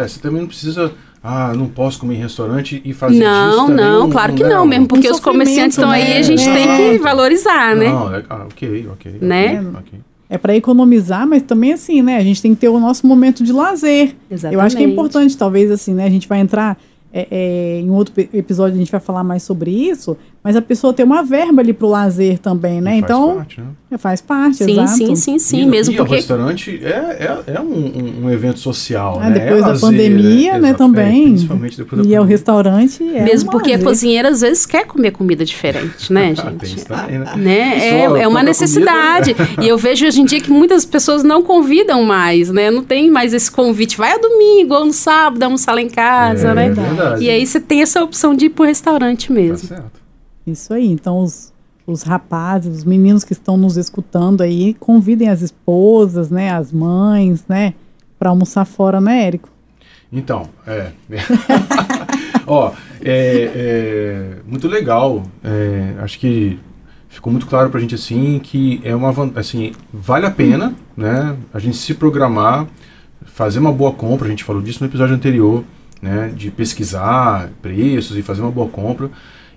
é, 0.00 0.08
você 0.08 0.20
também 0.20 0.40
não 0.40 0.48
precisa. 0.48 0.92
Ah, 1.22 1.52
não 1.54 1.68
posso 1.68 1.98
comer 1.98 2.14
em 2.14 2.18
restaurante 2.18 2.80
e 2.82 2.94
fazer 2.94 3.18
não, 3.22 3.66
disso 3.66 3.74
Não, 3.74 4.00
não, 4.00 4.10
claro 4.10 4.32
que 4.32 4.42
não, 4.42 4.64
mesmo 4.64 4.86
porque 4.86 5.06
um 5.06 5.12
os 5.12 5.20
comerciantes 5.20 5.76
estão 5.76 5.90
né? 5.90 5.96
aí, 5.96 6.16
a 6.16 6.22
gente 6.22 6.48
é. 6.48 6.54
tem 6.54 6.92
que 6.92 6.98
valorizar, 6.98 7.76
né? 7.76 7.90
Não, 7.90 8.14
é, 8.14 8.24
ah, 8.30 8.46
ok, 8.46 8.88
ok. 8.90 9.18
Né? 9.20 9.60
okay. 9.60 10.00
É 10.30 10.38
para 10.38 10.56
economizar, 10.56 11.26
mas 11.26 11.42
também 11.42 11.74
assim, 11.74 12.00
né? 12.00 12.16
A 12.16 12.22
gente 12.22 12.40
tem 12.40 12.54
que 12.54 12.60
ter 12.62 12.68
o 12.68 12.80
nosso 12.80 13.06
momento 13.06 13.44
de 13.44 13.52
lazer. 13.52 14.16
Exatamente. 14.30 14.54
Eu 14.54 14.60
acho 14.60 14.76
que 14.76 14.82
é 14.82 14.86
importante, 14.86 15.36
talvez 15.36 15.70
assim, 15.70 15.92
né? 15.92 16.06
A 16.06 16.10
gente 16.10 16.26
vai 16.26 16.40
entrar 16.40 16.78
é, 17.12 17.26
é, 17.30 17.80
em 17.80 17.90
outro 17.90 18.14
episódio 18.32 18.76
a 18.76 18.78
gente 18.78 18.90
vai 18.90 19.00
falar 19.00 19.24
mais 19.24 19.42
sobre 19.42 19.70
isso, 19.70 20.16
mas 20.42 20.56
a 20.56 20.62
pessoa 20.62 20.92
tem 20.94 21.04
uma 21.04 21.22
verba 21.22 21.60
ali 21.60 21.72
para 21.72 21.86
o 21.86 21.90
lazer 21.90 22.38
também, 22.38 22.80
né? 22.80 22.92
Faz 22.92 23.02
então, 23.02 23.36
parte, 23.36 23.60
né? 23.60 23.98
faz 23.98 24.20
parte, 24.22 24.64
sim, 24.64 24.72
exato. 24.72 24.88
Sim, 24.96 25.14
sim, 25.14 25.38
sim, 25.38 25.60
e, 25.62 25.66
mesmo 25.66 25.92
e 25.92 25.96
porque... 25.98 26.12
o 26.12 26.16
restaurante 26.16 26.80
é, 26.82 26.88
é, 26.88 27.54
é 27.56 27.60
um, 27.60 28.24
um, 28.24 28.30
evento 28.30 28.58
social, 28.58 29.18
ah, 29.20 29.28
né? 29.28 29.38
Depois 29.38 29.58
é 29.58 29.60
da 29.60 29.68
lazer, 29.68 29.80
pandemia, 29.80 30.58
né, 30.58 30.72
também. 30.72 31.28
principalmente 31.28 31.76
depois 31.76 32.02
da 32.02 32.08
E 32.08 32.14
é 32.14 32.20
o 32.20 32.24
restaurante 32.24 33.02
é 33.02 33.22
Mesmo 33.22 33.50
um 33.50 33.52
porque 33.52 33.72
lazer. 33.72 33.86
a 33.86 33.90
cozinheira 33.90 34.28
às 34.30 34.40
vezes 34.40 34.64
quer 34.64 34.86
comer 34.86 35.10
comida 35.10 35.44
diferente, 35.44 36.10
né, 36.10 36.28
gente? 36.34 36.56
Tem 36.56 36.74
isso 36.74 36.86
também, 36.86 37.18
né? 37.18 37.32
né? 37.36 38.00
É, 38.00 38.08
Só 38.08 38.16
é 38.16 38.26
uma 38.26 38.42
necessidade. 38.42 39.34
comida. 39.34 39.50
E 39.60 39.68
eu 39.68 39.76
vejo 39.76 40.06
hoje 40.06 40.22
em 40.22 40.24
dia 40.24 40.40
que 40.40 40.50
muitas 40.50 40.86
pessoas 40.86 41.22
não 41.22 41.42
convidam 41.42 42.02
mais, 42.02 42.50
né? 42.50 42.70
Não 42.70 42.82
tem 42.82 43.10
mais 43.10 43.34
esse 43.34 43.50
convite. 43.50 43.98
Vai 43.98 44.12
ao 44.12 44.20
domingo 44.20 44.74
ou 44.74 44.86
no 44.86 44.92
sábado, 44.92 45.42
almoçar 45.42 45.74
lá 45.74 45.82
em 45.82 45.88
casa, 45.88 46.48
É, 46.48 46.54
né? 46.54 46.70
verdade. 46.70 47.24
E 47.24 47.28
aí 47.28 47.46
você 47.46 47.60
tem 47.60 47.82
essa 47.82 48.02
opção 48.02 48.34
de 48.34 48.46
ir 48.46 48.50
pro 48.50 48.64
restaurante 48.64 49.28
Tá 49.28 49.34
mesmo. 49.34 49.68
certo. 49.68 49.99
Isso 50.50 50.72
aí. 50.74 50.86
Então, 50.86 51.20
os, 51.20 51.52
os 51.86 52.02
rapazes, 52.02 52.78
os 52.78 52.84
meninos 52.84 53.24
que 53.24 53.32
estão 53.32 53.56
nos 53.56 53.76
escutando 53.76 54.42
aí, 54.42 54.74
convidem 54.74 55.28
as 55.28 55.42
esposas, 55.42 56.30
né? 56.30 56.50
As 56.50 56.72
mães, 56.72 57.44
né? 57.48 57.74
Para 58.18 58.30
almoçar 58.30 58.64
fora, 58.64 59.00
né, 59.00 59.26
Érico? 59.26 59.48
Então, 60.12 60.48
é. 60.66 60.90
Ó, 62.46 62.72
é, 63.00 63.50
é 63.54 64.36
muito 64.46 64.66
legal. 64.66 65.22
é, 65.44 65.94
acho 66.00 66.18
que 66.18 66.58
ficou 67.08 67.32
muito 67.32 67.46
claro 67.46 67.70
pra 67.70 67.80
gente 67.80 67.94
assim 67.94 68.38
que 68.38 68.80
é 68.84 68.94
uma 68.94 69.12
assim 69.36 69.72
vale 69.92 70.26
a 70.26 70.30
pena, 70.30 70.74
né? 70.96 71.36
A 71.52 71.58
gente 71.58 71.76
se 71.76 71.94
programar, 71.94 72.66
fazer 73.24 73.58
uma 73.58 73.72
boa 73.72 73.92
compra. 73.92 74.26
A 74.26 74.30
gente 74.30 74.44
falou 74.44 74.62
disso 74.62 74.82
no 74.82 74.88
episódio 74.88 75.14
anterior, 75.14 75.64
né? 76.00 76.32
De 76.34 76.50
pesquisar 76.50 77.50
preços 77.62 78.16
e 78.16 78.22
fazer 78.22 78.40
uma 78.42 78.50
boa 78.50 78.68
compra. 78.68 79.10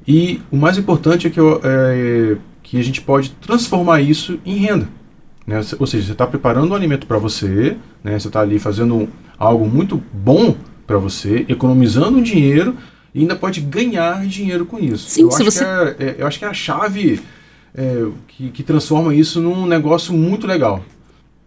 E 0.08 0.42
o 0.52 0.58
mais 0.58 0.78
importante 0.78 1.28
é 1.28 1.30
que, 1.30 1.40
eu- 1.40 1.62
é, 1.64 2.38
que 2.62 2.78
a 2.80 2.84
gente 2.84 3.02
pode 3.02 3.32
transformar 3.42 4.02
isso 4.02 4.40
em 4.46 4.56
renda. 4.58 4.88
Né? 5.48 5.62
Ou 5.80 5.88
seja, 5.88 6.06
você 6.08 6.12
está 6.14 6.26
preparando 6.28 6.72
um 6.72 6.76
alimento 6.76 7.06
para 7.08 7.18
você, 7.18 7.78
né? 8.04 8.18
você 8.20 8.28
está 8.28 8.42
ali 8.42 8.60
fazendo 8.60 9.08
algo 9.38 9.68
muito 9.68 10.02
bom 10.14 10.56
para 10.88 10.98
você, 10.98 11.46
economizando 11.50 12.22
dinheiro 12.22 12.76
e 13.14 13.22
ainda 13.22 13.36
pode 13.36 13.62
ganhar 13.62 14.26
dinheiro 14.26 14.66
com 14.66 14.78
isso. 14.80 15.10
Sim, 15.10 15.24
eu, 15.24 15.32
se 15.32 15.42
acho 15.42 15.52
você- 15.52 15.66
que 15.66 16.04
é, 16.04 16.08
é- 16.10 16.16
eu 16.20 16.28
acho 16.28 16.40
que 16.40 16.46
é 16.46 16.48
a 16.48 16.54
chave 16.54 17.22
é, 17.76 18.06
que, 18.28 18.50
que 18.50 18.62
transforma 18.64 19.16
isso 19.16 19.42
num 19.42 19.66
negócio 19.66 20.14
muito 20.14 20.46
legal. 20.46 20.84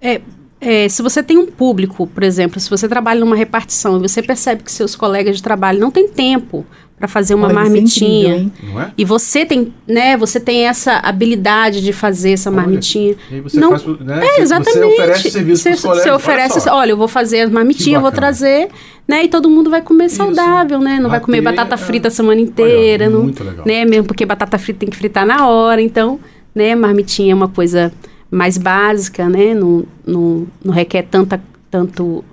É, 0.01 0.21
é, 0.61 0.89
se 0.89 1.01
você 1.03 1.23
tem 1.23 1.39
um 1.39 1.47
público, 1.47 2.07
por 2.07 2.23
exemplo, 2.23 2.59
se 2.59 2.69
você 2.69 2.89
trabalha 2.89 3.21
numa 3.21 3.37
repartição 3.37 3.97
e 3.97 4.01
você 4.01 4.21
percebe 4.23 4.63
que 4.65 4.73
seus 4.73 4.97
colegas 4.97 5.37
de 5.37 5.43
trabalho 5.43 5.79
não 5.79 5.91
têm 5.91 6.09
tempo 6.09 6.67
para 6.99 7.07
fazer 7.09 7.35
uma 7.35 7.49
Olha, 7.49 7.53
isso 7.53 7.61
é 7.61 7.63
marmitinha. 7.65 8.37
incrível? 8.37 8.73
Não 8.75 8.81
é? 8.81 8.91
E 8.97 9.05
você 9.05 9.45
tem, 9.45 9.73
né, 9.87 10.17
você 10.17 10.41
tem 10.41 10.67
essa 10.67 10.95
habilidade 10.95 11.83
de 11.83 11.93
fazer 11.93 12.33
essa 12.33 12.49
Olha, 12.49 12.57
marmitinha. 12.63 13.15
E 13.31 13.35
aí 13.35 13.41
você 13.43 13.61
Não- 13.61 13.71
faz, 13.79 13.85
né? 14.01 14.21
É, 14.27 14.41
exatamente. 14.41 14.79
Você 14.79 14.85
oferece 15.03 15.31
serviço 15.31 15.63
Você- 15.63 15.77
colegas. 15.77 16.03
Você 16.03 16.09
olha 16.09 16.17
oferece, 16.17 16.69
olha, 16.71 16.91
eu 16.93 16.97
vou 16.97 17.09
fazer 17.09 17.41
as 17.41 17.51
marmitinhas, 17.51 18.01
vou 18.01 18.11
trazer, 18.11 18.69
né? 19.07 19.25
E 19.25 19.29
todo 19.29 19.51
mundo 19.51 19.69
vai 19.69 19.83
comer 19.83 20.07
Isso. 20.07 20.17
saudável, 20.17 20.79
né? 20.81 20.99
Não 20.99 21.11
vai 21.11 21.21
comer 21.21 21.43
batata 21.43 21.75
é. 21.75 21.79
frita 21.79 22.09
a 22.09 22.11
semana 22.11 22.41
Olha, 22.41 22.49
inteira, 22.49 23.11
não, 23.11 23.25
muito 23.25 23.45
legal. 23.45 23.67
né? 23.67 23.85
Mesmo 23.85 24.07
porque 24.07 24.25
batata 24.25 24.59
frita 24.59 24.81
tem 24.81 24.89
que 24.89 24.97
fritar 24.97 25.27
na 25.27 25.47
hora, 25.49 25.83
então, 25.83 26.19
né? 26.55 26.75
Marmitinha 26.75 27.33
é 27.33 27.35
uma 27.35 27.49
coisa 27.49 27.93
mais 28.31 28.57
básica, 28.57 29.29
né? 29.29 29.53
Não, 29.55 29.85
não, 30.07 30.47
não 30.65 30.73
requer 30.73 31.03
tanta, 31.03 31.39
tanto, 31.71 32.25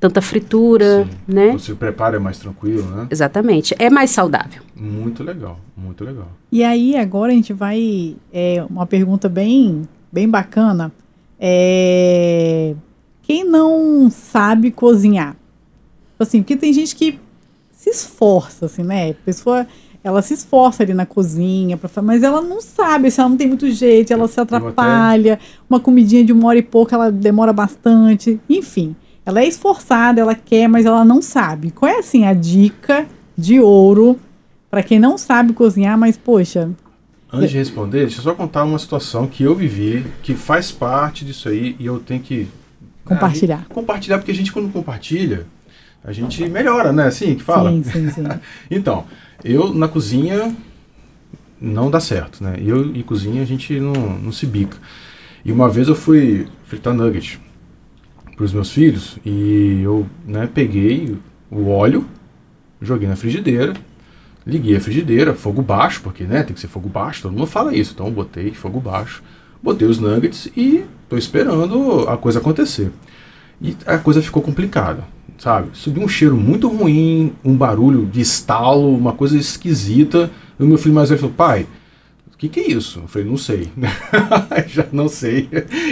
tanta 0.00 0.22
fritura, 0.22 1.04
Sim. 1.04 1.10
né? 1.26 1.52
Você 1.52 1.74
prepara 1.74 2.16
é 2.16 2.18
mais 2.18 2.38
tranquilo, 2.38 2.88
né? 2.90 3.06
Exatamente. 3.10 3.74
É 3.78 3.90
mais 3.90 4.10
saudável. 4.10 4.62
Muito 4.74 5.22
legal, 5.22 5.58
muito 5.76 6.04
legal. 6.04 6.28
E 6.52 6.62
aí, 6.62 6.96
agora 6.96 7.32
a 7.32 7.34
gente 7.34 7.52
vai. 7.52 8.16
É 8.32 8.64
uma 8.68 8.86
pergunta 8.86 9.28
bem, 9.28 9.82
bem 10.12 10.28
bacana. 10.28 10.92
É, 11.40 12.74
quem 13.22 13.44
não 13.44 14.10
sabe 14.10 14.70
cozinhar? 14.70 15.36
Assim, 16.18 16.42
porque 16.42 16.56
tem 16.56 16.72
gente 16.72 16.96
que 16.96 17.18
se 17.72 17.90
esforça, 17.90 18.66
assim, 18.66 18.82
né? 18.82 19.10
A 19.10 19.14
pessoa, 19.14 19.66
ela 20.02 20.20
se 20.20 20.34
esforça 20.34 20.82
ali 20.82 20.94
na 20.94 21.06
cozinha, 21.06 21.76
pra, 21.76 22.02
mas 22.02 22.24
ela 22.24 22.42
não 22.42 22.60
sabe, 22.60 23.10
se 23.10 23.20
ela 23.20 23.28
não 23.28 23.36
tem 23.36 23.46
muito 23.46 23.70
jeito, 23.70 24.12
ela 24.12 24.26
se 24.26 24.40
atrapalha. 24.40 25.38
Uma 25.70 25.78
comidinha 25.78 26.24
de 26.24 26.32
uma 26.32 26.48
hora 26.48 26.58
e 26.58 26.62
pouco, 26.62 26.92
ela 26.92 27.10
demora 27.10 27.52
bastante. 27.52 28.40
Enfim, 28.48 28.96
ela 29.28 29.40
é 29.40 29.46
esforçada, 29.46 30.22
ela 30.22 30.34
quer, 30.34 30.68
mas 30.68 30.86
ela 30.86 31.04
não 31.04 31.20
sabe. 31.20 31.70
Qual 31.70 31.90
é, 31.90 31.98
assim, 31.98 32.24
a 32.24 32.32
dica 32.32 33.06
de 33.36 33.60
ouro 33.60 34.18
Pra 34.70 34.82
quem 34.82 34.98
não 34.98 35.16
sabe 35.16 35.52
cozinhar, 35.52 35.96
mas 35.96 36.16
poxa, 36.16 36.70
Antes 37.30 37.50
de 37.50 37.58
responder, 37.58 38.00
deixa 38.00 38.20
eu 38.20 38.22
só 38.22 38.34
contar 38.34 38.64
uma 38.64 38.78
situação 38.78 39.26
que 39.26 39.42
eu 39.42 39.54
vivi, 39.54 40.04
que 40.22 40.34
faz 40.34 40.72
parte 40.72 41.26
disso 41.26 41.50
aí, 41.50 41.76
e 41.78 41.84
eu 41.84 41.98
tenho 41.98 42.20
que. 42.20 42.48
Compartilhar. 43.04 43.66
Ah, 43.68 43.74
compartilhar, 43.74 44.18
porque 44.18 44.30
a 44.30 44.34
gente, 44.34 44.50
quando 44.50 44.72
compartilha, 44.72 45.46
a 46.02 46.10
gente 46.10 46.46
melhora, 46.48 46.90
né? 46.90 47.04
Assim 47.04 47.34
que 47.34 47.42
fala. 47.42 47.70
sim, 47.70 47.82
sim, 47.82 48.10
sim. 48.10 48.24
Então, 48.70 49.04
eu 49.44 49.74
na 49.74 49.88
cozinha 49.88 50.56
não 51.60 51.90
dá 51.90 52.00
certo, 52.00 52.42
né? 52.42 52.56
Eu 52.64 52.94
e 52.96 53.02
cozinha 53.02 53.42
a 53.42 53.46
gente 53.46 53.78
não, 53.78 53.92
não 53.92 54.32
se 54.32 54.46
bica. 54.46 54.78
E 55.44 55.52
uma 55.52 55.68
vez 55.68 55.88
eu 55.88 55.94
fui 55.94 56.48
fritar 56.66 56.94
nugget 56.94 57.38
para 58.38 58.44
os 58.44 58.52
meus 58.52 58.70
filhos 58.70 59.18
e 59.26 59.80
eu 59.82 60.06
né, 60.24 60.48
peguei 60.52 61.16
o 61.50 61.68
óleo, 61.68 62.06
joguei 62.80 63.08
na 63.08 63.16
frigideira, 63.16 63.74
liguei 64.46 64.76
a 64.76 64.80
frigideira, 64.80 65.34
fogo 65.34 65.60
baixo, 65.60 66.00
porque 66.04 66.22
né, 66.22 66.44
tem 66.44 66.54
que 66.54 66.60
ser 66.60 66.68
fogo 66.68 66.88
baixo, 66.88 67.22
todo 67.22 67.32
mundo 67.32 67.48
fala 67.48 67.74
isso. 67.74 67.94
Então 67.94 68.08
botei 68.12 68.52
fogo 68.52 68.78
baixo, 68.78 69.24
botei 69.60 69.88
os 69.88 69.98
nuggets 69.98 70.48
e 70.56 70.84
estou 71.02 71.18
esperando 71.18 72.08
a 72.08 72.16
coisa 72.16 72.38
acontecer. 72.38 72.92
E 73.60 73.76
a 73.84 73.98
coisa 73.98 74.22
ficou 74.22 74.40
complicada, 74.40 75.02
sabe? 75.36 75.70
Subiu 75.72 76.04
um 76.04 76.08
cheiro 76.08 76.36
muito 76.36 76.68
ruim, 76.68 77.32
um 77.44 77.56
barulho 77.56 78.06
de 78.06 78.20
estalo, 78.20 78.94
uma 78.94 79.14
coisa 79.14 79.36
esquisita. 79.36 80.30
E 80.60 80.62
o 80.62 80.66
meu 80.66 80.78
filho 80.78 80.94
mais 80.94 81.08
velho 81.08 81.20
falou, 81.20 81.34
pai, 81.34 81.66
o 82.38 82.40
que, 82.40 82.48
que 82.48 82.60
é 82.60 82.68
isso? 82.70 83.00
Eu 83.00 83.08
falei, 83.08 83.26
não 83.28 83.36
sei. 83.36 83.68
Já 84.68 84.86
não 84.92 85.08
sei. 85.08 85.48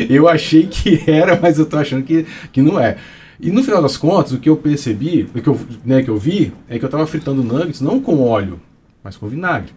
Eu 0.09 0.29
achei 0.29 0.69
que 0.69 1.03
era, 1.11 1.37
mas 1.43 1.59
eu 1.59 1.67
tô 1.67 1.77
achando 1.77 2.05
que, 2.05 2.25
que 2.53 2.63
não 2.63 2.79
é. 2.79 2.97
E 3.41 3.51
no 3.51 3.65
final 3.65 3.83
das 3.83 3.97
contas, 3.97 4.31
o 4.33 4.39
que 4.39 4.49
eu 4.49 4.57
percebi, 4.57 5.29
o 5.35 5.43
que 5.43 5.49
eu, 5.49 5.59
né, 5.85 6.03
que 6.05 6.09
eu 6.09 6.17
vi, 6.17 6.53
é 6.69 6.79
que 6.79 6.85
eu 6.85 6.89
tava 6.89 7.05
fritando 7.07 7.43
nuggets 7.43 7.81
não 7.81 8.01
com 8.01 8.21
óleo, 8.23 8.61
mas 9.03 9.17
com 9.17 9.27
vinagre. 9.27 9.73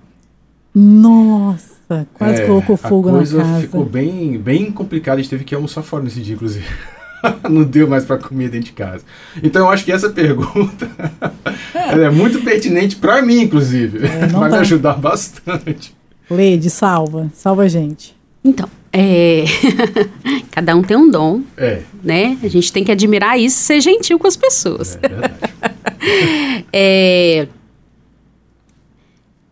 Nossa, 0.76 2.08
quase 2.14 2.44
É, 2.44 2.46
colocou 2.46 2.78
fogo 2.78 3.10
a 3.10 3.12
na 3.14 3.18
coisa 3.18 3.40
casa. 3.42 3.62
ficou 3.62 3.84
bem, 3.84 4.38
bem 4.38 4.72
complicada, 4.72 5.20
a 5.20 5.22
gente 5.22 5.30
teve 5.32 5.44
que 5.44 5.56
almoçar 5.56 5.82
fora 5.82 6.04
nesse 6.04 6.22
dia, 6.22 6.36
inclusive. 6.36 6.66
Não 7.50 7.64
deu 7.64 7.88
mais 7.90 8.06
para 8.06 8.18
comer 8.18 8.50
dentro 8.50 8.68
de 8.68 8.74
casa. 8.74 9.04
Então 9.44 9.64
eu 9.64 9.70
acho 9.72 9.84
que 9.84 9.92
essa 9.92 10.10
pergunta 10.10 10.90
é 11.76 12.10
muito 12.12 12.42
pertinente 12.42 12.96
para 12.96 13.22
mim, 13.22 13.42
inclusive. 13.42 14.06
É, 14.06 14.28
Vai 14.28 14.50
tá- 14.50 14.56
me 14.56 14.62
ajudar 14.62 14.94
bastante. 14.94 15.98
Lede, 16.30 16.70
salva, 16.70 17.32
salva 17.34 17.64
a 17.64 17.68
gente. 17.68 18.16
Então, 18.44 18.70
é... 18.92 19.46
cada 20.52 20.76
um 20.76 20.82
tem 20.82 20.98
um 20.98 21.10
dom, 21.10 21.42
É, 21.58 21.82
né? 22.04 22.38
A 22.42 22.48
gente 22.48 22.72
tem 22.74 22.84
que 22.84 22.92
admirar 22.92 23.40
isso 23.40 23.58
e 23.58 23.64
ser 23.64 23.82
gentil 23.82 24.18
com 24.18 24.28
as 24.28 24.38
pessoas. 24.38 24.98
é 25.02 25.08
verdade. 25.08 25.34
É... 26.72 27.48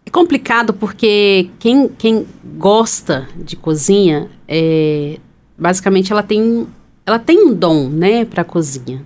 é 0.05 0.09
complicado 0.11 0.73
porque 0.73 1.49
quem, 1.59 1.89
quem 1.89 2.25
gosta 2.57 3.27
de 3.35 3.55
cozinha, 3.55 4.29
é... 4.47 5.17
basicamente 5.57 6.11
ela 6.11 6.23
tem, 6.23 6.65
ela 7.05 7.19
tem 7.19 7.45
um 7.45 7.53
dom, 7.53 7.89
né, 7.89 8.23
para 8.23 8.43
cozinha. 8.43 9.05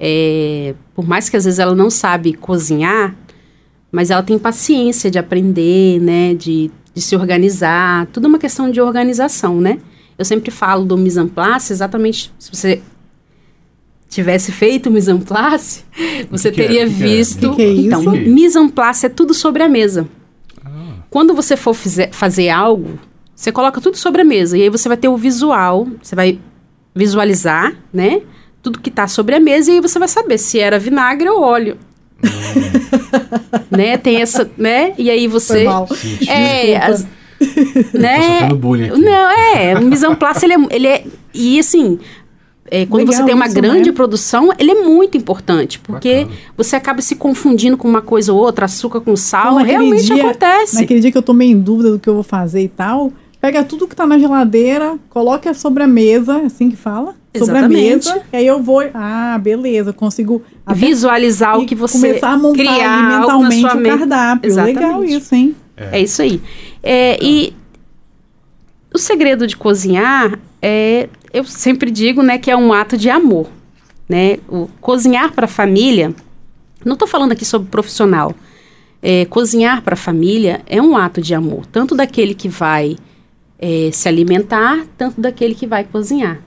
É... 0.00 0.74
Por 0.94 1.06
mais 1.06 1.28
que 1.28 1.36
às 1.36 1.44
vezes 1.44 1.58
ela 1.58 1.74
não 1.74 1.90
sabe 1.90 2.32
cozinhar, 2.32 3.14
mas 3.92 4.10
ela 4.10 4.22
tem 4.22 4.38
paciência 4.38 5.10
de 5.10 5.18
aprender, 5.18 6.00
né, 6.00 6.34
de, 6.34 6.70
de 6.98 7.04
se 7.04 7.14
organizar. 7.16 8.06
Tudo 8.12 8.26
é 8.26 8.28
uma 8.28 8.38
questão 8.38 8.70
de 8.70 8.80
organização, 8.80 9.60
né? 9.60 9.78
Eu 10.18 10.24
sempre 10.24 10.50
falo 10.50 10.84
do 10.84 10.96
mise 10.96 11.20
en 11.20 11.28
place, 11.28 11.72
exatamente 11.72 12.32
se 12.38 12.50
você 12.52 12.82
tivesse 14.08 14.50
feito 14.50 14.90
mise 14.90 15.10
en 15.12 15.18
place, 15.20 15.84
você 16.30 16.50
que 16.50 16.60
é? 16.60 16.64
teria 16.66 16.88
que 16.88 16.94
que 16.94 17.02
é? 17.02 17.06
visto. 17.06 17.46
O 17.50 17.50
que 17.50 17.56
que 17.56 17.62
é 17.62 17.72
então, 17.86 18.00
isso? 18.14 18.30
mise 18.30 18.58
en 18.58 18.68
place 18.68 19.06
é 19.06 19.08
tudo 19.08 19.32
sobre 19.32 19.62
a 19.62 19.68
mesa. 19.68 20.08
Ah, 20.64 20.94
Quando 21.10 21.34
você 21.34 21.56
for 21.56 21.74
fizer- 21.74 22.10
fazer 22.12 22.48
algo, 22.48 22.98
você 23.34 23.52
coloca 23.52 23.80
tudo 23.80 23.96
sobre 23.96 24.22
a 24.22 24.24
mesa 24.24 24.58
e 24.58 24.62
aí 24.62 24.68
você 24.70 24.88
vai 24.88 24.96
ter 24.96 25.08
o 25.08 25.16
visual, 25.16 25.86
você 26.02 26.16
vai 26.16 26.40
visualizar, 26.94 27.74
né? 27.92 28.22
Tudo 28.60 28.80
que 28.80 28.90
tá 28.90 29.06
sobre 29.06 29.36
a 29.36 29.40
mesa 29.40 29.70
e 29.70 29.74
aí 29.74 29.80
você 29.80 29.98
vai 30.00 30.08
saber 30.08 30.36
se 30.38 30.58
era 30.58 30.78
vinagre 30.80 31.28
ou 31.28 31.40
óleo. 31.42 31.78
Né? 33.70 33.96
Tem 33.96 34.20
essa, 34.22 34.50
né? 34.56 34.92
E 34.98 35.10
aí 35.10 35.28
Foi 35.28 35.40
você 35.40 35.64
mal. 35.64 35.86
senti. 35.88 36.28
é, 36.30 36.76
as- 36.76 37.06
né? 37.92 38.48
bullying 38.54 38.88
aqui. 38.90 39.00
Não, 39.00 39.30
é, 39.30 39.74
o 39.78 39.82
mise 39.84 40.04
en 40.06 40.14
place, 40.14 40.44
ele 40.44 40.54
é, 40.54 40.58
ele 40.70 40.86
é... 40.86 41.04
E 41.32 41.58
assim, 41.58 41.98
é, 42.70 42.84
quando 42.86 43.00
Legal, 43.06 43.14
você 43.14 43.24
tem 43.24 43.34
uma 43.34 43.48
grande 43.48 43.90
né? 43.90 43.94
produção, 43.94 44.50
ele 44.58 44.72
é 44.72 44.82
muito 44.82 45.16
importante, 45.16 45.78
porque 45.78 46.24
Bacana. 46.24 46.36
você 46.56 46.76
acaba 46.76 47.00
se 47.00 47.14
confundindo 47.14 47.76
com 47.76 47.86
uma 47.88 48.02
coisa 48.02 48.32
ou 48.32 48.38
outra, 48.38 48.64
açúcar 48.64 49.00
com 49.00 49.14
sal, 49.16 49.56
realmente 49.56 50.04
dia, 50.06 50.22
acontece. 50.24 50.76
Naquele 50.76 51.00
dia 51.00 51.12
que 51.12 51.18
eu 51.18 51.22
tomei 51.22 51.50
em 51.50 51.58
dúvida 51.60 51.90
do 51.92 51.98
que 51.98 52.08
eu 52.08 52.14
vou 52.14 52.22
fazer 52.24 52.62
e 52.62 52.68
tal, 52.68 53.12
pega 53.40 53.64
tudo 53.64 53.86
que 53.86 53.94
tá 53.94 54.06
na 54.06 54.18
geladeira, 54.18 54.98
coloca 55.08 55.52
sobre 55.54 55.82
a 55.82 55.86
mesa, 55.86 56.42
assim 56.42 56.70
que 56.70 56.76
fala? 56.76 57.14
Sobre 57.36 57.58
a 57.58 57.68
mesa, 57.68 58.22
e 58.32 58.36
aí 58.36 58.46
eu 58.46 58.60
vou, 58.60 58.82
ah, 58.92 59.38
beleza, 59.40 59.92
consigo 59.92 60.42
visualizar 60.74 61.58
o 61.58 61.66
que 61.66 61.74
você 61.74 61.98
começar 61.98 62.30
a 62.30 62.36
montar 62.36 62.58
criar 62.58 63.20
mentalmente 63.20 63.64
o 63.64 63.82
cardápio. 63.82 64.48
Exatamente. 64.48 64.76
Legal 64.76 65.04
isso, 65.04 65.34
hein? 65.34 65.56
É, 65.76 65.98
é 65.98 66.02
isso 66.02 66.20
aí. 66.20 66.40
É, 66.82 67.18
e 67.22 67.54
o 68.92 68.98
segredo 68.98 69.46
de 69.46 69.56
cozinhar 69.56 70.38
é, 70.60 71.08
eu 71.32 71.44
sempre 71.44 71.90
digo, 71.90 72.22
né, 72.22 72.38
que 72.38 72.50
é 72.50 72.56
um 72.56 72.72
ato 72.72 72.96
de 72.96 73.08
amor, 73.08 73.48
né? 74.08 74.38
O 74.48 74.68
cozinhar 74.80 75.32
para 75.32 75.44
a 75.44 75.48
família, 75.48 76.14
não 76.84 76.94
estou 76.94 77.06
falando 77.06 77.32
aqui 77.32 77.44
sobre 77.44 77.68
profissional. 77.68 78.34
É, 79.00 79.24
cozinhar 79.26 79.82
para 79.82 79.94
a 79.94 79.96
família 79.96 80.60
é 80.66 80.82
um 80.82 80.96
ato 80.96 81.22
de 81.22 81.32
amor, 81.34 81.64
tanto 81.66 81.94
daquele 81.94 82.34
que 82.34 82.48
vai 82.48 82.96
é, 83.58 83.90
se 83.92 84.08
alimentar, 84.08 84.86
tanto 84.96 85.20
daquele 85.20 85.54
que 85.54 85.66
vai 85.66 85.84
cozinhar. 85.84 86.40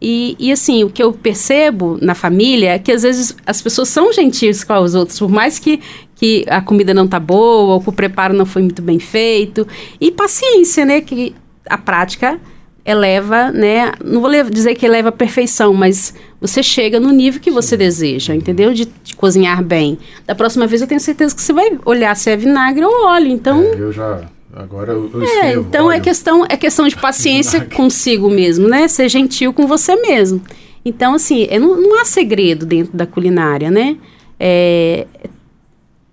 E, 0.00 0.36
e, 0.38 0.52
assim, 0.52 0.84
o 0.84 0.90
que 0.90 1.02
eu 1.02 1.12
percebo 1.12 1.98
na 2.00 2.14
família 2.14 2.74
é 2.74 2.78
que 2.78 2.92
às 2.92 3.02
vezes 3.02 3.36
as 3.44 3.60
pessoas 3.60 3.88
são 3.88 4.12
gentis 4.12 4.62
com 4.62 4.78
os 4.78 4.94
outros, 4.94 5.18
por 5.18 5.28
mais 5.28 5.58
que, 5.58 5.80
que 6.14 6.44
a 6.48 6.60
comida 6.60 6.94
não 6.94 7.08
tá 7.08 7.18
boa, 7.18 7.74
ou 7.74 7.80
que 7.80 7.88
o 7.88 7.92
preparo 7.92 8.32
não 8.32 8.46
foi 8.46 8.62
muito 8.62 8.80
bem 8.80 9.00
feito. 9.00 9.66
E 10.00 10.12
paciência, 10.12 10.84
né? 10.84 11.00
Que 11.00 11.34
a 11.68 11.76
prática 11.76 12.40
eleva, 12.84 13.50
né? 13.50 13.92
Não 14.02 14.20
vou 14.20 14.30
dizer 14.44 14.76
que 14.76 14.86
eleva 14.86 15.08
a 15.08 15.12
perfeição, 15.12 15.74
mas 15.74 16.14
você 16.40 16.62
chega 16.62 17.00
no 17.00 17.10
nível 17.10 17.40
que 17.40 17.50
você 17.50 17.76
deseja, 17.76 18.36
entendeu? 18.36 18.72
De, 18.72 18.88
de, 19.02 19.16
cozinhar 19.16 19.64
bem. 19.64 19.98
Da 20.24 20.34
próxima 20.34 20.66
vez 20.66 20.80
eu 20.80 20.86
tenho 20.86 21.00
certeza 21.00 21.34
que 21.34 21.42
você 21.42 21.52
vai 21.52 21.76
olhar 21.84 22.14
se 22.16 22.30
é 22.30 22.36
vinagre 22.36 22.84
ou 22.84 23.06
óleo. 23.06 23.28
Então. 23.32 23.62
É, 23.62 23.80
eu 23.80 23.92
já 23.92 24.20
Agora 24.52 24.92
eu, 24.92 25.10
eu 25.12 25.22
É, 25.22 25.52
então 25.54 25.90
é 25.90 26.00
questão, 26.00 26.44
é 26.48 26.56
questão 26.56 26.88
de 26.88 26.96
paciência 27.00 27.64
consigo 27.64 28.30
mesmo, 28.30 28.68
né? 28.68 28.88
Ser 28.88 29.08
gentil 29.08 29.52
com 29.52 29.66
você 29.66 29.96
mesmo. 29.96 30.42
Então, 30.84 31.14
assim, 31.14 31.46
é, 31.50 31.58
não, 31.58 31.80
não 31.80 32.00
há 32.00 32.04
segredo 32.04 32.64
dentro 32.64 32.96
da 32.96 33.06
culinária, 33.06 33.70
né? 33.70 33.96
É, 34.40 35.06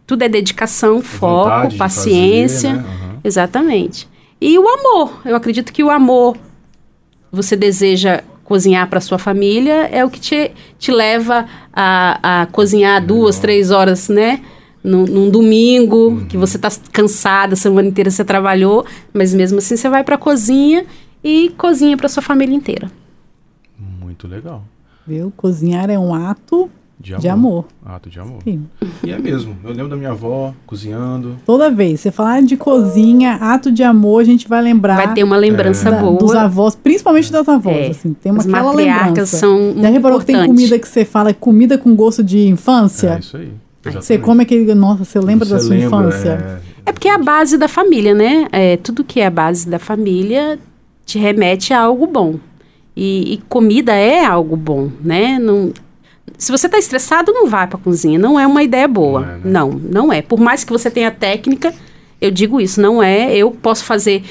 tudo 0.06 0.24
é 0.24 0.30
dedicação, 0.30 1.02
foco, 1.02 1.76
paciência. 1.78 2.76
Fazer, 2.76 2.84
né? 2.84 2.90
uhum. 3.14 3.20
Exatamente. 3.24 4.08
E 4.40 4.60
o 4.60 4.68
amor. 4.68 5.22
Eu 5.26 5.36
acredito 5.36 5.72
que 5.72 5.84
o 5.84 5.90
amor 5.90 6.38
você 7.32 7.56
deseja 7.56 8.22
cozinhar 8.44 8.88
para 8.88 9.02
sua 9.02 9.18
família 9.18 9.90
é 9.92 10.06
o 10.06 10.10
que 10.10 10.20
te, 10.20 10.52
te 10.78 10.92
leva 10.92 11.46
a, 11.74 12.42
a 12.42 12.46
cozinhar 12.48 13.04
duas, 13.04 13.40
três 13.40 13.72
horas, 13.72 14.08
né? 14.08 14.42
Num, 14.86 15.06
num 15.06 15.30
domingo, 15.30 16.10
uhum. 16.10 16.26
que 16.26 16.38
você 16.38 16.58
está 16.58 16.70
cansada, 16.92 17.54
a 17.54 17.58
semana 17.58 17.88
inteira 17.88 18.12
você 18.12 18.24
trabalhou, 18.24 18.86
mas 19.14 19.34
mesmo 19.34 19.58
assim 19.58 19.76
você 19.76 19.90
vai 19.90 20.04
para 20.04 20.16
a 20.16 20.18
cozinha 20.18 20.86
e 21.24 21.50
cozinha 21.58 21.98
para 21.98 22.08
sua 22.08 22.22
família 22.22 22.56
inteira. 22.56 22.92
Muito 24.00 24.28
legal. 24.28 24.64
Viu? 25.08 25.34
Cozinhar 25.36 25.90
é 25.90 25.98
um 25.98 26.14
ato 26.14 26.70
de 27.00 27.14
amor. 27.14 27.22
De 27.22 27.28
amor. 27.28 27.66
Ato 27.86 28.10
de 28.10 28.20
amor. 28.20 28.40
Sim. 28.44 28.66
E 29.04 29.12
é 29.12 29.20
mesmo. 29.20 29.56
Eu 29.64 29.72
lembro 29.72 29.90
da 29.90 29.96
minha 29.96 30.12
avó 30.12 30.54
cozinhando. 30.66 31.36
Toda 31.46 31.70
vez. 31.70 32.00
Você 32.00 32.12
falar 32.12 32.42
de 32.42 32.56
cozinha, 32.56 33.34
ato 33.36 33.72
de 33.72 33.84
amor, 33.84 34.22
a 34.22 34.24
gente 34.24 34.48
vai 34.48 34.62
lembrar. 34.62 34.96
Vai 34.96 35.14
ter 35.14 35.24
uma 35.24 35.36
lembrança 35.36 35.90
é. 35.90 36.00
boa. 36.00 36.18
dos 36.18 36.34
avós, 36.34 36.76
principalmente 36.76 37.32
das 37.32 37.50
avós. 37.50 37.76
É. 37.76 37.90
Assim, 37.90 38.14
tem 38.14 38.32
uma 38.32 38.40
As 38.40 38.48
aquela 38.48 38.72
lembrança. 38.72 39.38
são 39.38 39.76
Já 39.78 39.90
reparou 39.90 40.20
que 40.20 40.26
tem 40.26 40.46
comida 40.46 40.80
que 40.80 40.88
você 40.88 41.04
fala, 41.04 41.34
comida 41.34 41.78
com 41.78 41.96
gosto 41.96 42.24
de 42.24 42.48
infância? 42.48 43.16
É 43.16 43.20
isso 43.20 43.38
aí. 43.38 43.52
Exatamente. 43.86 44.06
Você 44.06 44.18
come 44.18 44.44
aquele. 44.44 44.74
Nossa, 44.74 45.06
você 45.06 45.20
lembra 45.20 45.46
você 45.46 45.54
da 45.54 45.60
sua 45.60 45.70
lembra, 45.70 45.86
infância? 45.86 46.62
É... 46.86 46.90
é... 46.90 46.92
porque 46.92 47.08
é 47.08 47.14
a 47.14 47.18
base 47.18 47.58
da 47.58 47.68
família, 47.68 48.14
né? 48.14 48.48
É, 48.52 48.78
tudo 48.78 49.04
que 49.04 49.20
é 49.20 49.28
a 49.28 49.30
base 49.30 49.70
da 49.70 49.78
família 49.78 50.60
te 51.06 51.20
remete 51.20 51.74
a 51.74 51.82
algo 51.82 52.08
bom. 52.08 52.40
E, 52.96 53.34
e 53.34 53.38
comida 53.50 53.94
é 53.94 54.26
algo 54.26 54.56
bom, 54.56 54.90
né? 55.04 55.38
Não, 55.38 55.72
se 56.38 56.52
você 56.52 56.66
está 56.66 56.78
estressado, 56.78 57.32
não 57.32 57.48
vá 57.48 57.68
para 57.68 57.78
a 57.78 57.82
cozinha. 57.82 58.18
Não 58.18 58.40
é 58.40 58.48
uma 58.48 58.64
ideia 58.64 58.88
boa. 58.88 59.22
Não, 59.22 59.28
é, 59.28 59.34
né? 59.34 59.42
não, 59.44 59.70
não 59.70 60.14
é. 60.14 60.22
Por 60.22 60.40
mais 60.40 60.64
que 60.64 60.72
você 60.72 60.90
tenha 60.90 61.12
técnica, 61.12 61.74
eu 62.20 62.32
digo 62.32 62.60
isso, 62.60 62.82
não 62.82 63.04
é. 63.04 63.36
Eu 63.36 63.52
posso 63.52 63.84
fazer 63.84 64.24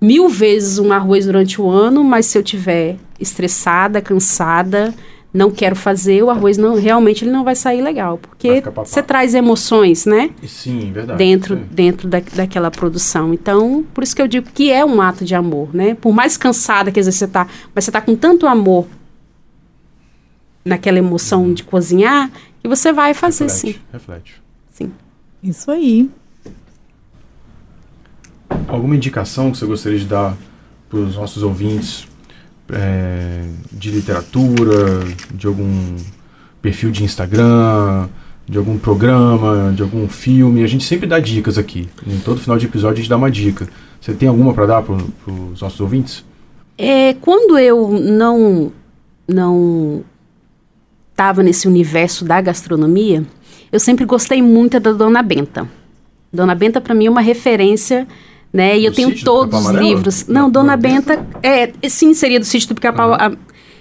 mil 0.00 0.28
vezes 0.28 0.78
um 0.78 0.92
arroz 0.92 1.26
durante 1.26 1.60
o 1.60 1.68
ano, 1.68 2.04
mas 2.04 2.26
se 2.26 2.36
eu 2.36 2.42
tiver 2.42 2.96
estressada, 3.18 4.02
cansada, 4.02 4.94
não 5.36 5.50
quero 5.50 5.76
fazer, 5.76 6.22
o 6.22 6.30
arroz 6.30 6.56
não 6.56 6.74
realmente 6.74 7.24
ele 7.24 7.30
não 7.30 7.44
vai 7.44 7.54
sair 7.54 7.82
legal, 7.82 8.16
porque 8.18 8.62
você 8.76 9.02
traz 9.02 9.34
emoções, 9.34 10.06
né? 10.06 10.30
Sim, 10.46 10.90
verdade. 10.92 11.18
Dentro, 11.18 11.56
sim. 11.56 11.64
dentro 11.70 12.08
da, 12.08 12.20
daquela 12.20 12.70
produção. 12.70 13.34
Então, 13.34 13.84
por 13.92 14.02
isso 14.02 14.16
que 14.16 14.22
eu 14.22 14.26
digo 14.26 14.48
que 14.52 14.72
é 14.72 14.84
um 14.84 15.00
ato 15.00 15.24
de 15.24 15.34
amor, 15.34 15.74
né? 15.74 15.94
Por 15.94 16.12
mais 16.12 16.36
cansada 16.36 16.90
que 16.90 16.98
às 16.98 17.06
vezes 17.06 17.18
você 17.18 17.28
tá, 17.28 17.46
mas 17.74 17.84
você 17.84 17.90
tá 17.90 18.00
com 18.00 18.16
tanto 18.16 18.46
amor 18.46 18.86
naquela 20.64 20.98
emoção 20.98 21.44
uhum. 21.44 21.52
de 21.52 21.62
cozinhar, 21.62 22.30
que 22.62 22.68
você 22.68 22.92
vai 22.92 23.12
fazer 23.12 23.44
reflete, 23.44 23.74
sim. 23.74 23.80
Reflete. 23.92 24.42
Sim. 24.70 24.92
Isso 25.42 25.70
aí. 25.70 26.10
Alguma 28.66 28.96
indicação 28.96 29.52
que 29.52 29.58
você 29.58 29.66
gostaria 29.66 29.98
de 29.98 30.06
dar 30.06 30.36
para 30.88 30.98
os 30.98 31.14
nossos 31.14 31.42
ouvintes 31.42 32.08
é, 32.72 33.44
de 33.72 33.90
literatura, 33.90 35.00
de 35.32 35.46
algum 35.46 35.96
perfil 36.60 36.90
de 36.90 37.04
Instagram, 37.04 38.08
de 38.48 38.58
algum 38.58 38.78
programa, 38.78 39.72
de 39.74 39.82
algum 39.82 40.08
filme. 40.08 40.62
A 40.62 40.66
gente 40.66 40.84
sempre 40.84 41.06
dá 41.06 41.18
dicas 41.18 41.58
aqui. 41.58 41.88
Em 42.06 42.18
todo 42.18 42.40
final 42.40 42.58
de 42.58 42.66
episódio 42.66 42.94
a 42.94 42.96
gente 42.96 43.10
dá 43.10 43.16
uma 43.16 43.30
dica. 43.30 43.68
Você 44.00 44.14
tem 44.14 44.28
alguma 44.28 44.54
para 44.54 44.66
dar 44.66 44.82
para 44.82 44.94
os 44.94 45.60
nossos 45.60 45.80
ouvintes? 45.80 46.24
É, 46.78 47.14
quando 47.14 47.58
eu 47.58 47.90
não 47.90 48.72
não 49.28 50.04
estava 51.10 51.42
nesse 51.42 51.66
universo 51.66 52.24
da 52.24 52.40
gastronomia, 52.40 53.24
eu 53.72 53.80
sempre 53.80 54.04
gostei 54.04 54.40
muito 54.42 54.78
da 54.78 54.92
Dona 54.92 55.22
Benta. 55.22 55.68
Dona 56.32 56.54
Benta 56.54 56.80
para 56.80 56.94
mim 56.94 57.06
é 57.06 57.10
uma 57.10 57.22
referência 57.22 58.06
né? 58.52 58.78
E 58.78 58.84
eu 58.84 58.92
tenho 58.92 59.14
todos 59.22 59.66
os 59.66 59.70
livros. 59.72 60.26
Não, 60.26 60.50
Dona 60.50 60.76
Benta, 60.76 61.26
é, 61.42 61.72
sim, 61.88 62.14
seria 62.14 62.40
do 62.40 62.46
sítio 62.46 62.68
do 62.68 62.74
Pica-Pau. 62.74 63.10
Uhum. 63.10 63.36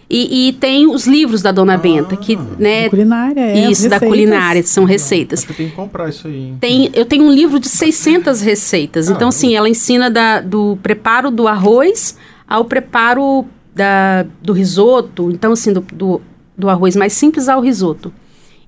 E, 0.07 0.49
e, 0.49 0.53
tem 0.53 0.87
os 0.87 1.07
livros 1.07 1.41
da 1.41 1.51
Dona 1.51 1.73
ah, 1.73 1.77
Benta, 1.77 2.15
que, 2.15 2.37
né? 2.59 2.89
Culinária, 2.89 3.41
é. 3.41 3.71
Isso, 3.71 3.89
da 3.89 3.99
culinária, 3.99 4.61
são 4.61 4.83
receitas. 4.83 5.39
Acho 5.39 5.47
que 5.47 5.53
tem 5.55 5.69
que 5.69 5.75
comprar 5.75 6.09
isso 6.09 6.27
aí. 6.27 6.53
Tem, 6.59 6.91
eu 6.93 7.05
tenho 7.05 7.23
um 7.23 7.31
livro 7.31 7.59
de 7.59 7.67
600 7.67 8.39
receitas. 8.41 9.09
Ah, 9.09 9.13
então, 9.13 9.29
assim, 9.29 9.55
ela 9.55 9.67
ensina 9.67 10.09
da, 10.11 10.41
do 10.41 10.77
preparo 10.83 11.31
do 11.31 11.47
arroz 11.47 12.15
ao 12.47 12.65
preparo 12.65 13.45
da, 13.73 14.27
do 14.43 14.53
risoto. 14.53 15.31
Então, 15.31 15.53
assim, 15.53 15.73
do, 15.73 15.81
do, 15.81 16.21
do 16.55 16.69
arroz 16.69 16.95
mais 16.95 17.13
simples 17.13 17.49
ao 17.49 17.59
risoto. 17.59 18.13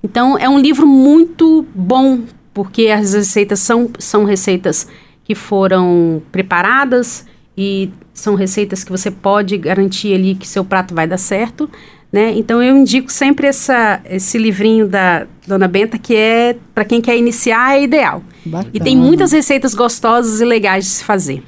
Então, 0.02 0.36
é 0.36 0.48
um 0.48 0.58
livro 0.58 0.88
muito 0.88 1.64
bom, 1.72 2.20
porque 2.52 2.88
as 2.88 3.14
receitas 3.14 3.60
são, 3.60 3.88
são 3.98 4.24
receitas 4.24 4.88
que 5.28 5.34
foram 5.34 6.22
preparadas 6.32 7.26
e 7.54 7.90
são 8.14 8.34
receitas 8.34 8.82
que 8.82 8.90
você 8.90 9.10
pode 9.10 9.58
garantir 9.58 10.14
ali 10.14 10.34
que 10.34 10.48
seu 10.48 10.64
prato 10.64 10.94
vai 10.94 11.06
dar 11.06 11.18
certo, 11.18 11.68
né? 12.10 12.32
Então 12.34 12.62
eu 12.62 12.74
indico 12.74 13.12
sempre 13.12 13.46
essa, 13.46 14.00
esse 14.06 14.38
livrinho 14.38 14.88
da 14.88 15.26
Dona 15.46 15.68
Benta 15.68 15.98
que 15.98 16.16
é 16.16 16.56
para 16.74 16.82
quem 16.82 17.02
quer 17.02 17.18
iniciar 17.18 17.76
é 17.76 17.82
ideal. 17.82 18.22
Bacana. 18.46 18.70
E 18.72 18.80
tem 18.80 18.96
muitas 18.96 19.30
receitas 19.30 19.74
gostosas 19.74 20.40
e 20.40 20.46
legais 20.46 20.86
de 20.86 20.90
se 20.92 21.04
fazer. 21.04 21.42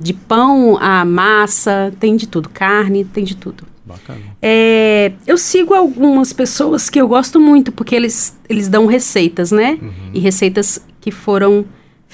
De 0.00 0.14
pão 0.14 0.78
a 0.80 1.04
massa, 1.04 1.92
tem 2.00 2.16
de 2.16 2.26
tudo, 2.26 2.48
carne, 2.48 3.04
tem 3.04 3.22
de 3.22 3.36
tudo. 3.36 3.64
Bacana. 3.84 4.18
É, 4.40 5.12
eu 5.26 5.36
sigo 5.36 5.74
algumas 5.74 6.32
pessoas 6.32 6.88
que 6.88 6.98
eu 6.98 7.06
gosto 7.06 7.38
muito, 7.38 7.70
porque 7.70 7.94
eles, 7.94 8.34
eles 8.48 8.66
dão 8.66 8.86
receitas, 8.86 9.52
né? 9.52 9.78
Uhum. 9.80 10.10
E 10.14 10.20
receitas 10.20 10.82
que 11.00 11.10
foram 11.10 11.66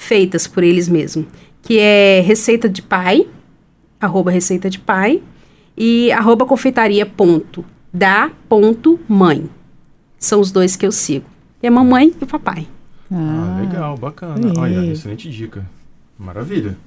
feitas 0.03 0.45
por 0.45 0.63
eles 0.63 0.87
mesmos, 0.87 1.25
que 1.61 1.79
é 1.79 2.21
receita 2.21 2.69
de 2.69 2.81
pai, 2.81 3.27
arroba 3.99 4.29
receita 4.29 4.69
de 4.69 4.77
pai, 4.77 5.21
e 5.77 6.11
arroba 6.11 6.45
confeitaria 6.45 7.05
ponto, 7.05 7.65
da 7.91 8.31
ponto 8.47 8.99
mãe. 9.07 9.49
São 10.19 10.39
os 10.39 10.51
dois 10.51 10.75
que 10.75 10.85
eu 10.85 10.91
sigo. 10.91 11.25
E 11.61 11.67
a 11.67 11.71
mamãe 11.71 12.13
e 12.19 12.23
o 12.23 12.27
papai. 12.27 12.67
Ah, 13.11 13.57
ah 13.57 13.61
legal, 13.61 13.97
bacana. 13.97 14.53
Olha, 14.57 14.85
excelente 14.85 15.29
dica. 15.29 15.65
Maravilha. 16.17 16.77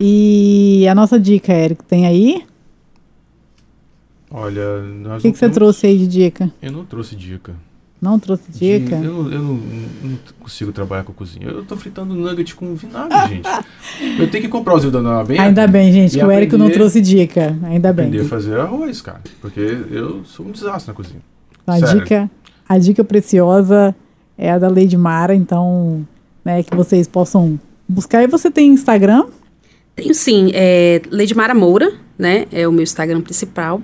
E 0.00 0.86
a 0.88 0.94
nossa 0.94 1.20
dica, 1.20 1.52
Érico, 1.52 1.84
tem 1.84 2.06
aí? 2.06 2.44
Olha, 4.30 4.62
O 5.16 5.20
que, 5.20 5.30
que 5.30 5.38
você 5.38 5.48
trouxe 5.50 5.86
aí 5.86 5.98
de 5.98 6.08
dica? 6.08 6.50
Eu 6.60 6.72
não 6.72 6.84
trouxe 6.84 7.14
dica. 7.14 7.54
Não 8.02 8.18
trouxe 8.18 8.50
dica? 8.50 8.96
De, 8.96 9.04
eu, 9.04 9.30
eu 9.30 9.38
não, 9.38 9.54
não, 10.02 10.18
consigo 10.40 10.72
trabalhar 10.72 11.04
com 11.04 11.12
cozinha. 11.12 11.46
Eu 11.46 11.64
tô 11.64 11.76
fritando 11.76 12.12
nugget 12.12 12.52
com 12.56 12.74
vinagre, 12.74 13.16
gente. 13.28 13.48
Eu 14.18 14.28
tenho 14.28 14.42
que 14.42 14.48
comprar 14.48 14.74
os 14.74 14.90
da 14.90 15.22
bem. 15.22 15.38
Ainda 15.38 15.68
bem, 15.68 15.92
gente, 15.92 16.18
que 16.18 16.24
o 16.24 16.28
Érico 16.28 16.58
não 16.58 16.68
trouxe 16.68 17.00
dica. 17.00 17.56
Ainda 17.62 17.92
bem. 17.92 18.06
Aprender 18.06 18.24
a 18.24 18.28
fazer 18.28 18.58
arroz, 18.58 19.00
cara. 19.00 19.20
Porque 19.40 19.60
eu 19.60 20.24
sou 20.24 20.44
um 20.44 20.50
desastre 20.50 20.88
na 20.88 20.94
cozinha. 20.94 21.20
A 21.64 21.78
dica, 21.78 22.28
a 22.68 22.76
dica 22.76 23.04
preciosa 23.04 23.94
é 24.36 24.50
a 24.50 24.58
da 24.58 24.68
Lady 24.68 24.96
Mara, 24.96 25.32
então, 25.32 26.04
né, 26.44 26.64
que 26.64 26.74
vocês 26.74 27.06
possam 27.06 27.56
buscar. 27.88 28.24
E 28.24 28.26
você 28.26 28.50
tem 28.50 28.72
Instagram? 28.72 29.26
Tenho 29.94 30.12
sim, 30.12 30.50
é 30.54 31.02
Lady 31.08 31.36
Mara 31.36 31.54
Moura, 31.54 31.92
né? 32.18 32.46
É 32.50 32.66
o 32.66 32.72
meu 32.72 32.82
Instagram 32.82 33.20
principal. 33.20 33.80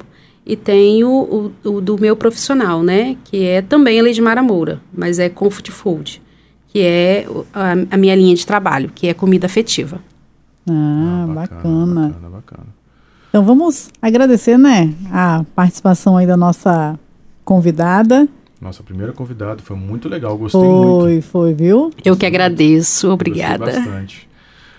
E 0.48 0.56
tenho 0.56 1.11
o, 1.11 1.52
o, 1.62 1.80
do 1.82 2.00
meu 2.00 2.16
profissional, 2.16 2.82
né? 2.82 3.18
Que 3.24 3.44
é 3.44 3.61
também 3.61 4.00
a 4.00 4.02
Lady 4.02 4.22
Mara 4.22 4.42
Moura, 4.42 4.80
mas 4.90 5.18
é 5.18 5.28
Comfort 5.28 5.70
Food, 5.70 6.22
que 6.68 6.80
é 6.80 7.26
a, 7.52 7.72
a 7.90 7.96
minha 7.98 8.14
linha 8.14 8.34
de 8.34 8.46
trabalho, 8.46 8.90
que 8.94 9.06
é 9.08 9.12
comida 9.12 9.44
afetiva. 9.44 10.00
Ah, 10.66 10.72
ah 10.72 11.34
bacana, 11.34 12.08
bacana. 12.08 12.30
bacana, 12.30 12.66
Então 13.28 13.44
vamos 13.44 13.90
agradecer, 14.00 14.56
né, 14.58 14.94
a 15.12 15.44
participação 15.54 16.16
aí 16.16 16.26
da 16.26 16.37
nossa 16.37 16.98
convidada. 17.44 18.26
Nossa 18.58 18.82
primeira 18.82 19.12
convidada, 19.12 19.62
foi 19.62 19.76
muito 19.76 20.08
legal, 20.08 20.37
gostei 20.38 20.58
foi, 20.58 20.68
muito. 20.68 21.02
Foi, 21.02 21.20
foi, 21.20 21.52
viu? 21.54 21.90
Eu 22.02 22.16
que 22.16 22.24
agradeço, 22.24 23.11
obrigada. 23.11 23.66
Gostei 23.66 23.82
bastante. 23.82 24.28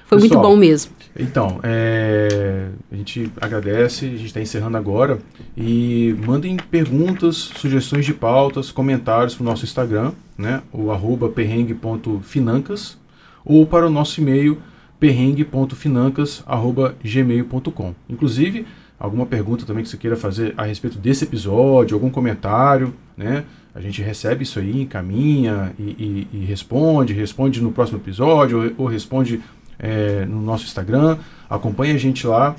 Foi 0.08 0.20
Pessoal, 0.20 0.42
muito 0.42 0.50
bom 0.50 0.58
mesmo. 0.58 0.92
Então, 1.22 1.60
é, 1.64 2.70
a 2.90 2.96
gente 2.96 3.30
agradece, 3.42 4.06
a 4.06 4.12
gente 4.12 4.28
está 4.28 4.40
encerrando 4.40 4.78
agora 4.78 5.20
e 5.58 6.16
mandem 6.26 6.56
perguntas, 6.56 7.36
sugestões 7.36 8.06
de 8.06 8.14
pautas, 8.14 8.72
comentários 8.72 9.36
para 9.36 9.44
o 9.44 9.46
nosso 9.46 9.66
Instagram, 9.66 10.14
né, 10.38 10.62
o 10.72 10.92
arroba 10.92 11.28
perrengue.financas 11.28 12.98
ou 13.44 13.66
para 13.66 13.86
o 13.86 13.90
nosso 13.90 14.22
e-mail 14.22 14.62
perrengue.financas.gmail.com. 14.98 17.96
Inclusive, 18.10 18.66
alguma 18.98 19.26
pergunta 19.26 19.66
também 19.66 19.84
que 19.84 19.90
você 19.90 19.98
queira 19.98 20.16
fazer 20.16 20.54
a 20.56 20.64
respeito 20.64 20.98
desse 20.98 21.26
episódio, 21.26 21.96
algum 21.96 22.10
comentário, 22.10 22.94
né? 23.18 23.44
A 23.76 23.82
gente 23.82 24.02
recebe 24.02 24.44
isso 24.44 24.58
aí, 24.60 24.82
encaminha 24.82 25.74
e, 25.78 26.28
e, 26.34 26.40
e 26.40 26.46
responde, 26.46 27.14
responde 27.14 27.62
no 27.62 27.72
próximo 27.72 28.00
episódio 28.00 28.74
ou, 28.78 28.86
ou 28.86 28.88
responde 28.88 29.42
é, 29.80 30.26
no 30.26 30.42
nosso 30.42 30.66
Instagram. 30.66 31.18
Acompanhe 31.50 31.94
a 31.94 31.98
gente 31.98 32.28
lá. 32.28 32.56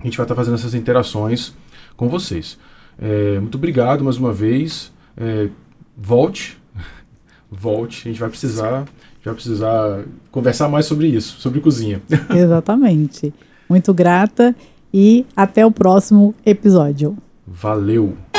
A 0.00 0.04
gente 0.04 0.16
vai 0.16 0.24
estar 0.24 0.34
fazendo 0.34 0.54
essas 0.54 0.74
interações 0.74 1.52
com 1.96 2.08
vocês. 2.08 2.58
É, 2.98 3.38
muito 3.40 3.56
obrigado 3.56 4.04
mais 4.04 4.16
uma 4.16 4.32
vez. 4.32 4.92
É, 5.16 5.48
volte. 5.96 6.58
volte. 7.50 8.08
A 8.08 8.10
gente 8.10 8.20
vai 8.20 8.28
precisar. 8.28 8.84
vai 9.24 9.34
precisar 9.34 10.04
conversar 10.30 10.68
mais 10.68 10.86
sobre 10.86 11.08
isso, 11.08 11.40
sobre 11.40 11.60
cozinha. 11.60 12.00
Exatamente. 12.30 13.34
Muito 13.68 13.92
grata 13.92 14.54
e 14.92 15.26
até 15.34 15.66
o 15.66 15.70
próximo 15.70 16.34
episódio. 16.46 17.16
Valeu! 17.46 18.33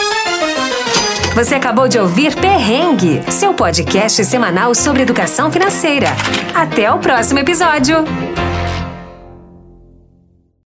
Você 1.36 1.54
acabou 1.54 1.86
de 1.86 2.00
ouvir 2.00 2.34
Perrengue, 2.34 3.22
seu 3.30 3.54
podcast 3.54 4.24
semanal 4.24 4.74
sobre 4.74 5.02
educação 5.02 5.52
financeira. 5.52 6.08
Até 6.56 6.90
o 6.90 6.98
próximo 6.98 7.40
episódio! 7.40 8.06